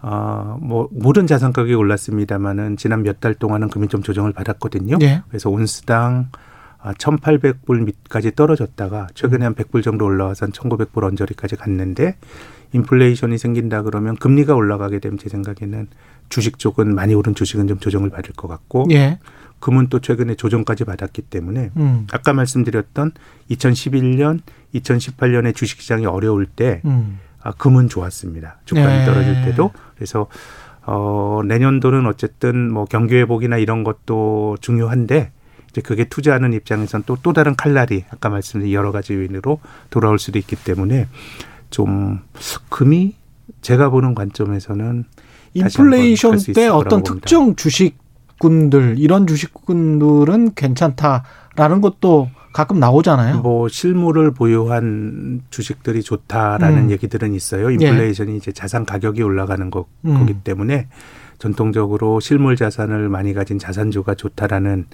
[0.02, 4.98] 어뭐 모든 자산 가격이 올랐습니다마는 지난 몇 달 동안은 금이 좀 조정을 받았거든요.
[5.02, 5.22] 예.
[5.28, 6.30] 그래서 온스당
[6.84, 12.16] 아, 1,800불 밑까지 떨어졌다가 최근에 한 100불 정도 올라와서 한 1,900불 언저리까지 갔는데
[12.72, 15.88] 인플레이션이 생긴다 그러면 금리가 올라가게 되면 제 생각에는
[16.28, 19.18] 주식 쪽은 많이 오른 주식은 좀 조정을 받을 것 같고 예.
[19.60, 22.06] 금은 또 최근에 조정까지 받았기 때문에 음.
[22.12, 23.12] 아까 말씀드렸던
[23.50, 24.40] 2011년,
[24.74, 27.20] 2018년에 주식시장이 어려울 때 음.
[27.42, 28.58] 아, 금은 좋았습니다.
[28.64, 29.04] 주가는 네.
[29.04, 30.26] 떨어질 때도 그래서
[30.84, 35.30] 어, 내년도는 어쨌든 뭐 경기 회복이나 이런 것도 중요한데
[35.70, 39.60] 이제 그게 투자하는 입장에선 또또 다른 칼날이 아까 말씀드린 여러 가지 요인으로
[39.90, 41.08] 돌아올 수도 있기 때문에
[41.72, 42.20] 좀
[42.68, 43.16] 금이
[43.62, 45.04] 제가 보는 관점에서는
[45.54, 47.14] 인플레이션 때 어떤 봅니다.
[47.14, 53.40] 특정 주식군들 이런 주식군들은 괜찮다라는 것도 가끔 나오잖아요.
[53.40, 56.90] 뭐 실물을 보유한 주식들이 좋다라는 음.
[56.90, 57.70] 얘기들은 있어요.
[57.70, 60.18] 인플레이션이 이제 자산 가격이 올라가는 거, 음.
[60.18, 60.88] 거기 때문에
[61.38, 64.86] 전통적으로 실물 자산을 많이 가진 자산주가 좋다라는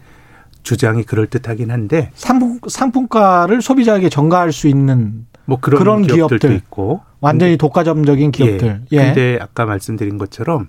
[0.62, 6.52] 주장이 그럴 듯하긴 한데 상품, 상품가를 소비자에게 전가할 수 있는 뭐 그런, 그런 기업들도 기업들.
[6.54, 8.82] 있고 완전히 독과점적인 기업들.
[8.92, 8.96] 예.
[8.96, 8.96] 예.
[8.98, 10.68] 근데 아까 말씀드린 것처럼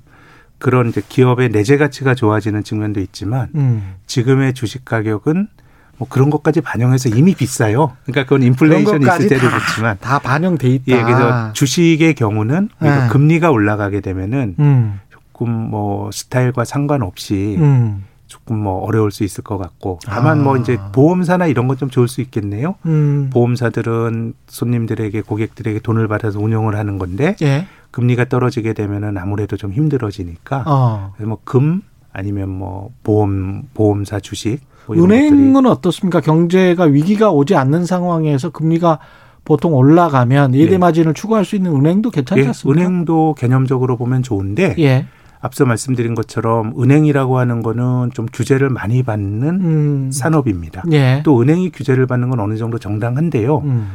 [0.58, 3.96] 그런 이제 기업의 내재 가치가 좋아지는 측면도 있지만 음.
[4.08, 5.50] 지금의 주식 가격은
[5.98, 7.98] 뭐 그런 것까지 반영해서 이미 비싸요.
[8.06, 10.84] 그러니까 그건 그런 인플레이션이 것까지 있을 때도 다, 그렇지만 다 반영돼 있다.
[10.88, 13.10] 예, 그래서 주식의 경우는 예.
[13.12, 15.00] 금리가 올라가게 되면은 음.
[15.10, 18.06] 조금 뭐 스타일과 상관없이 음.
[18.30, 20.60] 조금 뭐 어려울 수 있을 것 같고 다만 뭐 아.
[20.60, 22.76] 이제 보험사나 이런 건 좀 좋을 수 있겠네요.
[22.86, 23.30] 음.
[23.34, 27.66] 보험사들은 손님들에게 고객들에게 돈을 받아서 운영을 하는 건데 예.
[27.92, 31.14] 금리가 떨어지게 되면은 아무래도 좀 힘들어지니까 어.
[31.20, 31.82] 뭐금
[32.14, 36.20] 아니면 뭐 보험 보험사 주식 뭐 이런 것들이 은행은 어떻습니까?
[36.22, 39.00] 경제가 위기가 오지 않는 상황에서 금리가
[39.46, 40.78] 보통 올라가면 예대 네.
[40.78, 42.82] 마진을 추구할 수 있는 은행도 괜찮지 예, 않습니까?
[42.82, 45.06] 은행도 개념적으로 보면 좋은데 예.
[45.42, 50.12] 앞서 말씀드린 것처럼 은행이라고 하는 거는 좀 규제를 많이 받는 음.
[50.12, 50.84] 산업입니다.
[50.92, 51.22] 예.
[51.24, 53.60] 또 은행이 규제를 받는 건 어느 정도 정당한데요.
[53.60, 53.90] 음.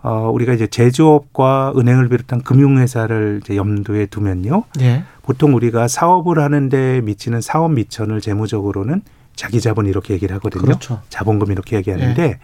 [0.00, 4.64] 어, 우리가 이제 제조업과 은행을 비롯한 금융회사를 이제 염두에 두면요.
[4.80, 5.04] 예.
[5.22, 9.02] 보통 우리가 사업을 하는데 미치는 사업 미천을 재무적으로는
[9.34, 10.62] 자기 자본 이렇게 얘기를 하거든요.
[10.62, 11.00] 그렇죠.
[11.10, 12.38] 자본금 이렇게 얘기하는데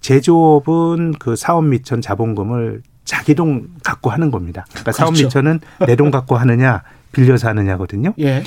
[0.00, 4.64] 제조업은 그 사업 미천 자본금을 자기 돈 갖고 하는 겁니다.
[4.70, 5.24] 그러니까 사업 그렇죠.
[5.26, 6.82] 미천은 내 돈 갖고 하느냐
[7.12, 8.14] 빌려서 하느냐거든요.
[8.18, 8.42] 예.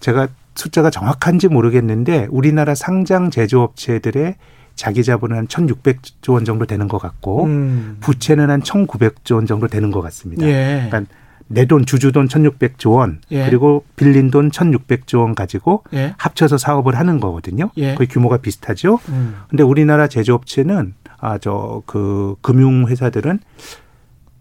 [0.00, 4.34] 제가 숫자가 정확한지 모르겠는데 우리나라 상장 제조업체들의
[4.74, 7.96] 자기 자본은 한 1,600조 원 정도 되는 것 같고 음.
[8.00, 10.46] 부채는 한 1,900조 원 정도 되는 것 같습니다.
[10.46, 10.86] 예.
[10.88, 11.12] 그러니까
[11.50, 13.46] 내 돈 주주돈 1,600조 원 예.
[13.46, 16.14] 그리고 빌린 돈 1,600조 원 가지고 예.
[16.18, 17.70] 합쳐서 사업을 하는 거거든요.
[17.78, 17.94] 예.
[17.94, 18.98] 거의 규모가 비슷하죠.
[19.08, 19.36] 음.
[19.48, 23.40] 근데 우리나라 제조업체는 아 저 그 금융 회사들은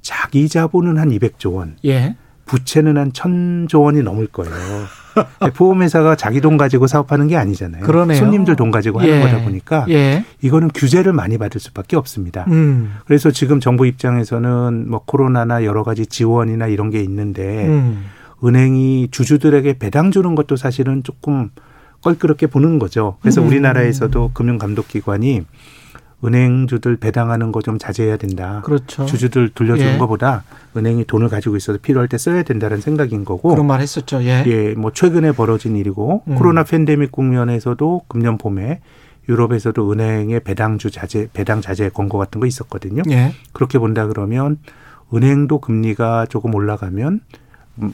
[0.02, 2.16] 자기 자본은 한 200조 원, 예.
[2.48, 4.54] 부채는 한 1000조 원이 넘을 거예요.
[5.56, 7.84] 보험회사가 자기 돈 가지고 사업하는 게 아니잖아요.
[7.84, 8.18] 그러네요.
[8.18, 9.22] 손님들 돈 가지고 하는 예.
[9.22, 10.24] 거다 보니까 예.
[10.42, 12.46] 이거는 규제를 많이 받을 수밖에 없습니다.
[12.50, 12.96] 음.
[13.06, 18.06] 그래서 지금 정부 입장에서는 뭐 코로나나 여러 가지 지원이나 이런 게 있는데 음.
[18.44, 21.50] 은행이 주주들에게 배당 주는 것도 사실은 조금
[22.02, 23.18] 껄끄럽게 보는 거죠.
[23.22, 23.48] 그래서 음.
[23.48, 25.44] 우리나라에서도 금융감독기관이
[26.24, 28.62] 은행주들 배당하는 거 좀 자제해야 된다.
[28.64, 29.06] 그렇죠.
[29.06, 29.98] 주주들 돌려주는 예.
[29.98, 30.44] 것보다
[30.76, 33.50] 은행이 돈을 가지고 있어서 필요할 때 써야 된다는 생각인 거고.
[33.50, 34.24] 그런 말 했었죠.
[34.24, 34.44] 예.
[34.48, 36.36] 예, 뭐 최근에 벌어진 일이고 음.
[36.36, 38.80] 코로나 팬데믹 국면에서도 금년 봄에
[39.30, 43.04] 유럽에서도 은행의 배당주 자제, 배당 자제 권고 같은 거 있었거든요.
[43.10, 43.34] 예.
[43.52, 44.58] 그렇게 본다 그러면
[45.14, 47.20] 은행도 금리가 조금 올라가면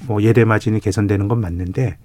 [0.07, 1.97] 뭐 예대 마진이 개선되는 건 맞는데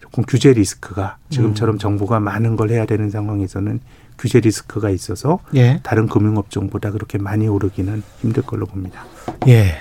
[0.00, 1.78] 조금 규제 리스크가 지금처럼 음.
[1.78, 3.80] 정부가 많은 걸 해야 되는 상황에서는
[4.20, 5.80] 규제 리스크가 있어서 예.
[5.82, 9.04] 다른 금융업종보다 그렇게 많이 오르기는 힘들 걸로 봅니다.
[9.48, 9.78] 예.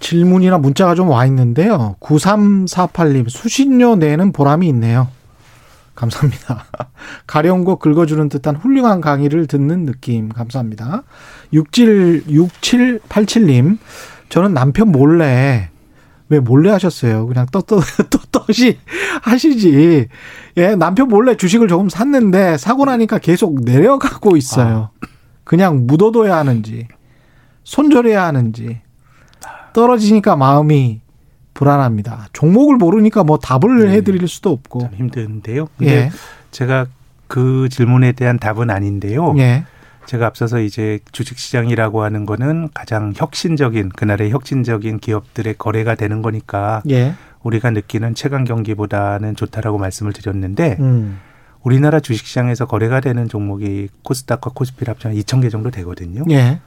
[0.00, 1.94] 질문이나 문자가 좀 와 있는데요.
[2.00, 5.08] 9348님, 수신료 내는 보람이 있네요.
[5.94, 6.64] 감사합니다.
[7.26, 10.28] 가려운 거 긁어주는 듯한 훌륭한 강의를 듣는 느낌.
[10.28, 11.04] 감사합니다.
[11.52, 13.78] 67, 6787님,
[14.28, 15.70] 저는 남편 몰래,
[16.28, 17.26] 왜 몰래 하셨어요?
[17.26, 18.78] 그냥 떳떳, 떳떳이
[19.22, 20.08] 하시지.
[20.56, 24.90] 예, 남편 몰래 주식을 조금 샀는데, 사고 나니까 계속 내려가고 있어요.
[25.44, 26.88] 그냥 묻어둬야 하는지,
[27.64, 28.80] 손절해야 하는지,
[29.72, 31.00] 떨어지니까 마음이
[31.54, 32.28] 불안합니다.
[32.32, 33.92] 종목을 모르니까 뭐 답을 네.
[33.96, 34.80] 해드릴 수도 없고.
[34.80, 35.68] 참 힘든데요.
[35.78, 36.10] 근데 예.
[36.50, 36.86] 제가
[37.28, 39.34] 그 질문에 대한 답은 아닌데요.
[39.38, 39.64] 예.
[40.06, 47.14] 제가 앞서서 이제 주식시장이라고 하는 거는 가장 혁신적인 그날의 혁신적인 기업들의 거래가 되는 거니까 예.
[47.42, 51.20] 우리가 느끼는 최강 경기보다는 좋다라고 말씀을 드렸는데 음.
[51.62, 56.22] 우리나라 주식시장에서 거래가 되는 종목이 코스닥과 코스피를 합치면 2천 개 정도 되거든요.
[56.30, 56.60] 예.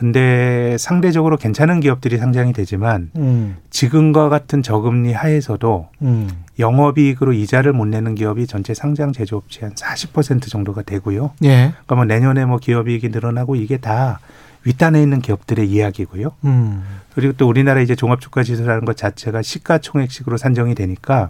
[0.00, 3.58] 근데 상대적으로 괜찮은 기업들이 상장이 되지만 음.
[3.68, 6.30] 지금과 같은 저금리 하에서도 음.
[6.58, 11.32] 영업이익으로 이자를 못 내는 기업이 전체 상장 제조업체 한 40% 정도가 되고요.
[11.44, 11.72] 예.
[11.72, 14.20] 그러니까 뭐 내년에 뭐 기업이익이 늘어나고 이게 다
[14.64, 16.32] 윗단에 있는 기업들의 이야기고요.
[16.46, 16.82] 음.
[17.14, 21.28] 그리고 또 우리나라 이제 종합주가지수라는 것 자체가 시가총액식으로 산정이 되니까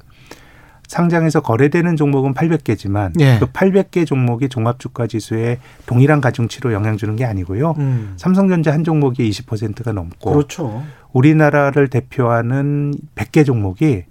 [0.91, 3.38] 상장에서 거래되는 종목은 800개지만 예.
[3.38, 7.76] 그 800개 종목이 종합 주가 지수에 동일한 가중치로 영향 주는 게 아니고요.
[7.78, 8.14] 음.
[8.16, 10.82] 삼성전자 한 종목이 20%가 넘고 그렇죠.
[11.12, 14.03] 우리나라를 대표하는 100개 종목이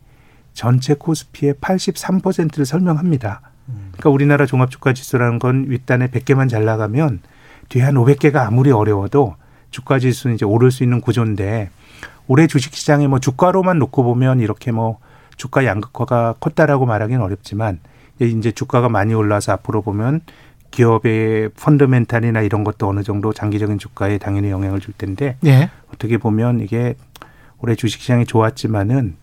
[0.54, 3.42] 전체 코스피의 83%를 설명합니다.
[3.68, 3.90] 음.
[3.92, 7.20] 그러니까 우리나라 종합 주가 지수라는 건 윗단에 100개만 잘 나가면
[7.68, 9.36] 뒤에 한 500개가 아무리 어려워도
[9.70, 11.72] 주가 지수는 이제 오를 수 있는 구조인데
[12.28, 15.00] 올해 주식 시장에 뭐 주가로만 놓고 보면 이렇게 뭐
[15.40, 17.80] 주가 양극화가 컸다라고 말하기는 어렵지만
[18.20, 20.20] 이제 주가가 많이 올라서 앞으로 보면
[20.70, 25.72] 기업의 펀더멘탈이나 이런 것도 어느 정도 장기적인 주가에 당연히 영향을 줄 텐데 예.
[25.94, 26.96] 어떻게 보면 이게
[27.60, 29.16] 올해 주식시장이 좋았지만은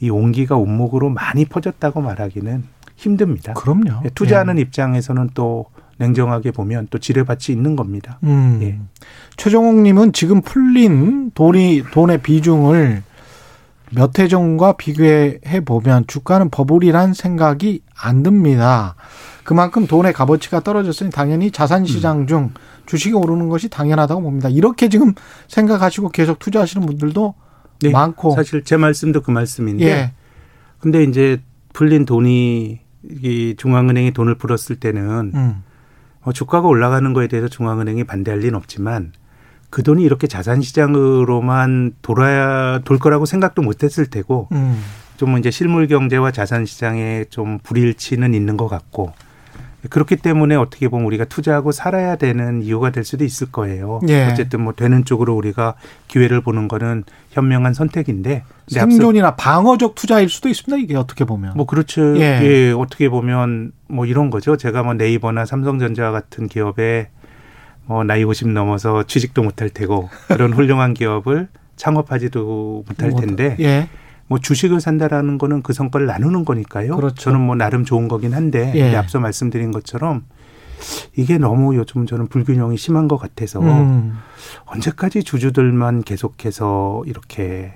[0.00, 2.64] 이 온기가 온목으로 많이 퍼졌다고 말하기는
[2.96, 3.52] 힘듭니다.
[3.54, 4.02] 그럼요.
[4.04, 4.62] 예, 투자하는 예.
[4.62, 5.66] 입장에서는 또
[5.98, 8.18] 냉정하게 보면 또 지뢰밭이 있는 겁니다.
[8.22, 8.60] 음.
[8.62, 8.78] 예.
[9.36, 13.02] 최종욱님은 지금 풀린 돈이 돈의 비중을
[13.94, 18.94] 몇 해 전과 비교해 보면 주가는 버블이란 생각이 안 듭니다.
[19.44, 22.26] 그만큼 돈의 값어치가 떨어졌으니 당연히 자산 시장 음.
[22.26, 22.50] 중
[22.86, 24.48] 주식이 오르는 것이 당연하다고 봅니다.
[24.48, 25.14] 이렇게 지금
[25.48, 27.34] 생각하시고 계속 투자하시는 분들도
[27.82, 30.12] 네, 많고 사실 제 말씀도 그 말씀인데 예.
[30.78, 31.40] 근데 이제
[31.72, 32.80] 풀린 돈이
[33.22, 35.62] 이 중앙은행이 돈을 풀었을 때는 음.
[36.22, 39.12] 어, 주가가 올라가는 거에 대해서 중앙은행이 반대할 리는 없지만
[39.74, 44.80] 그 돈이 이렇게 자산 시장으로만 돌아야 돌 거라고 생각도 못 했을 테고 음.
[45.16, 49.14] 좀 이제 실물 경제와 자산 시장에 좀 불일치는 있는 것 같고
[49.90, 53.98] 그렇기 때문에 어떻게 보면 우리가 투자하고 살아야 되는 이유가 될 수도 있을 거예요.
[54.06, 54.28] 예.
[54.30, 55.74] 어쨌든 뭐 되는 쪽으로 우리가
[56.06, 60.80] 기회를 보는 거는 현명한 선택인데 생존이나 방어적 투자일 수도 있습니다.
[60.84, 61.54] 이게 어떻게 보면.
[61.56, 62.16] 뭐 그렇죠.
[62.16, 62.40] 예.
[62.44, 62.70] 예.
[62.70, 64.56] 어떻게 보면 뭐 이런 거죠.
[64.56, 67.08] 제가 뭐 네이버나 삼성전자 같은 기업에
[67.86, 73.88] 뭐 나이 50 넘어서 취직도 못할 테고 그런 훌륭한 기업을 창업하지도 못할 텐데 예.
[74.26, 76.96] 뭐 주식을 산다라는 거는 그 성과를 나누는 거니까요.
[76.96, 77.14] 그렇죠.
[77.16, 78.96] 저는 뭐 나름 좋은 거긴 한데 예.
[78.96, 80.24] 앞서 말씀드린 것처럼
[81.16, 84.18] 이게 너무 요즘 저는 불균형이 심한 것 같아서 음.
[84.66, 87.74] 언제까지 주주들만 계속해서 이렇게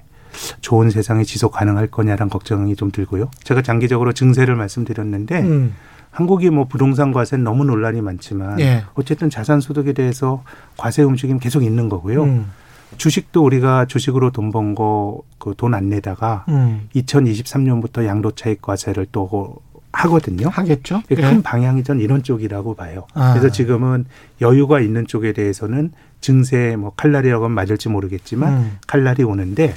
[0.61, 3.31] 좋은 세상이 지속 가능할 거냐란 걱정이 좀 들고요.
[3.43, 5.75] 제가 장기적으로 증세를 말씀드렸는데 음.
[6.19, 8.83] 한국이 뭐 부동산 과세는 너무 논란이 많지만 예.
[8.95, 10.43] 어쨌든 자산 소득에 대해서
[10.77, 12.25] 과세 움직임 계속 있는 거고요.
[12.25, 12.51] 음.
[12.97, 16.89] 주식도 우리가 주식으로 돈 번 거 그 돈 안 내다가 음.
[16.97, 19.59] 2023년부터 양도 차익 과세를 또
[19.93, 20.49] 하거든요.
[20.49, 21.03] 하겠죠.
[21.09, 21.43] 큰 예.
[21.43, 23.07] 방향이 전 이런 쪽이라고 봐요.
[23.15, 23.35] 아.
[23.35, 24.07] 그래서 지금은
[24.41, 28.79] 여유가 있는 쪽에 대해서는 증세 뭐 칼날이라고 하면 맞을지 모르겠지만 음.
[28.89, 29.73] 칼날이 오는데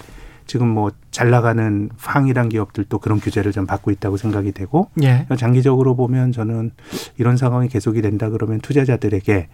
[0.46, 5.28] 지금 뭐 잘 나가는 황이란 기업들도 그런 규제를 좀 받고 있다고 생각이 되고 예.
[5.38, 6.72] 장기적으로 보면 저는
[7.18, 9.50] 이런 상황이 계속이 된다 그러면 투자자들에게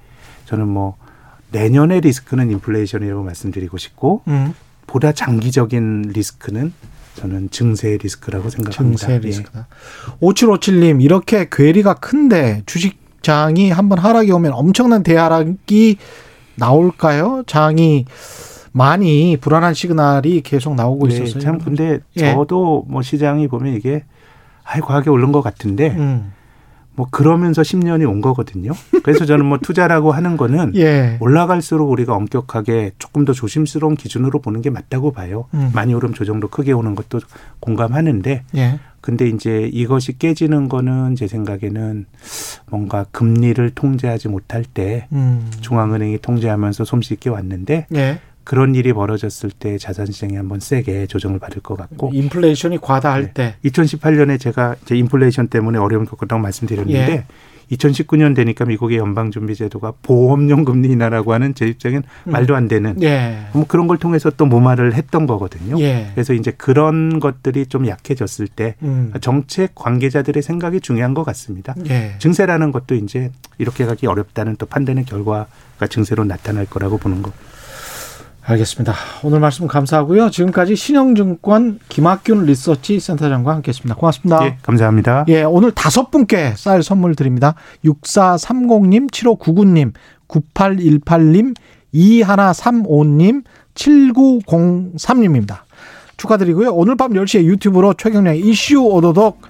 [0.46, 0.96] 저는 뭐
[1.52, 4.54] 내년의 리스크는 인플레이션이라고 말씀드리고 싶고 음.
[4.86, 6.72] 보다 장기적인 리스크는
[7.16, 9.08] 저는 증세 리스크라고 생각합니다.
[9.08, 9.18] 증세 예.
[9.18, 9.68] 리스크다.
[9.68, 10.26] 예.
[10.26, 15.98] 5757님 이렇게 괴리가 큰데 주식장이 한번 하락이 오면 엄청난 대하락이
[16.56, 17.44] 나올까요?
[17.48, 18.06] 장이
[18.78, 21.42] 많이 불안한 시그널이 계속 나오고 네, 있었어요.
[21.42, 22.34] 참 근데 예.
[22.34, 24.04] 저도 뭐 시장이 보면 이게
[24.64, 26.34] 아이 과하게 오른 것 같은데 음.
[26.94, 28.72] 뭐 그러면서 10년이 온 거거든요.
[29.04, 31.18] 그래서 저는 뭐 투자라고 하는 거는 예.
[31.20, 35.46] 올라갈수록 우리가 엄격하게 조금 더 조심스러운 기준으로 보는 게 맞다고 봐요.
[35.54, 35.72] 음.
[35.74, 37.20] 많이 오르면 조정도 크게 오는 것도
[37.60, 38.80] 공감하는데 예.
[39.02, 42.06] 근데 이제 이것이 깨지는 거는 제 생각에는
[42.70, 45.50] 뭔가 금리를 통제하지 못할 때 음.
[45.62, 48.20] 중앙은행이 통제하면서 솜씨 있게 왔는데 예.
[48.48, 53.34] 그런 일이 벌어졌을 때 자산 시장이 한번 세게 조정을 받을 것 같고 인플레이션이 과다할 네.
[53.34, 57.26] 때 2018년에 제가 이제 인플레이션 때문에 어려움을 겪었다고 말씀드렸는데 예.
[57.76, 62.32] 2019년 되니까 미국의 연방준비제도가 보험용 금리 인하라고 하는 제 입장엔 음.
[62.32, 63.48] 말도 안 되는 예.
[63.52, 65.78] 뭐 그런 걸 통해서 또 무마를 했던 거거든요.
[65.82, 66.12] 예.
[66.14, 69.12] 그래서 이제 그런 것들이 좀 약해졌을 때 음.
[69.20, 71.76] 정책 관계자들의 생각이 중요한 것 같습니다.
[71.90, 72.16] 예.
[72.20, 77.34] 증세라는 것도 이제 이렇게 가기 어렵다는 또 판단의 결과가 증세로 나타날 거라고 보는 거.
[78.48, 78.94] 알겠습니다.
[79.24, 80.30] 오늘 말씀 감사하고요.
[80.30, 83.96] 지금까지 신영증권 김학균 리서치 센터장과 함께했습니다.
[83.96, 84.46] 고맙습니다.
[84.46, 85.26] 예, 감사합니다.
[85.28, 87.56] 예, 오늘 다섯 분께 쌀 선물 드립니다.
[87.84, 89.92] 6430님, 7599님,
[90.30, 91.56] 9818님,
[91.94, 93.44] 2135님,
[93.76, 95.58] 7903님입니다.
[96.16, 96.74] 축하드리고요.
[96.74, 99.42] 오늘 밤 10시에 유튜브로 최경량 이슈 오도독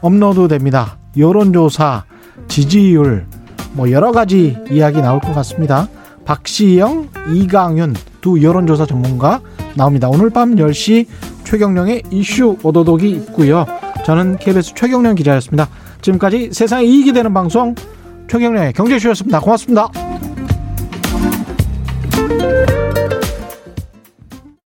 [0.00, 0.96] 업로드 됩니다.
[1.18, 2.04] 여론조사,
[2.48, 3.26] 지지율,
[3.72, 5.86] 뭐 여러 가지 이야기 나올 것 같습니다.
[6.24, 7.94] 박시영, 이강윤
[8.28, 9.40] 두 여론조사 전문가
[9.74, 10.10] 나옵니다.
[10.10, 11.06] 오늘 밤 10시
[11.44, 13.64] 최경령의 이슈 오도독이 있고요.
[14.04, 15.66] 저는 KBS 최경령 기자였습니다.
[16.02, 17.74] 지금까지 세상에 이익이 되는 방송
[18.28, 19.40] 최경령의 경제쇼였습니다.
[19.40, 20.07] 고맙습니다.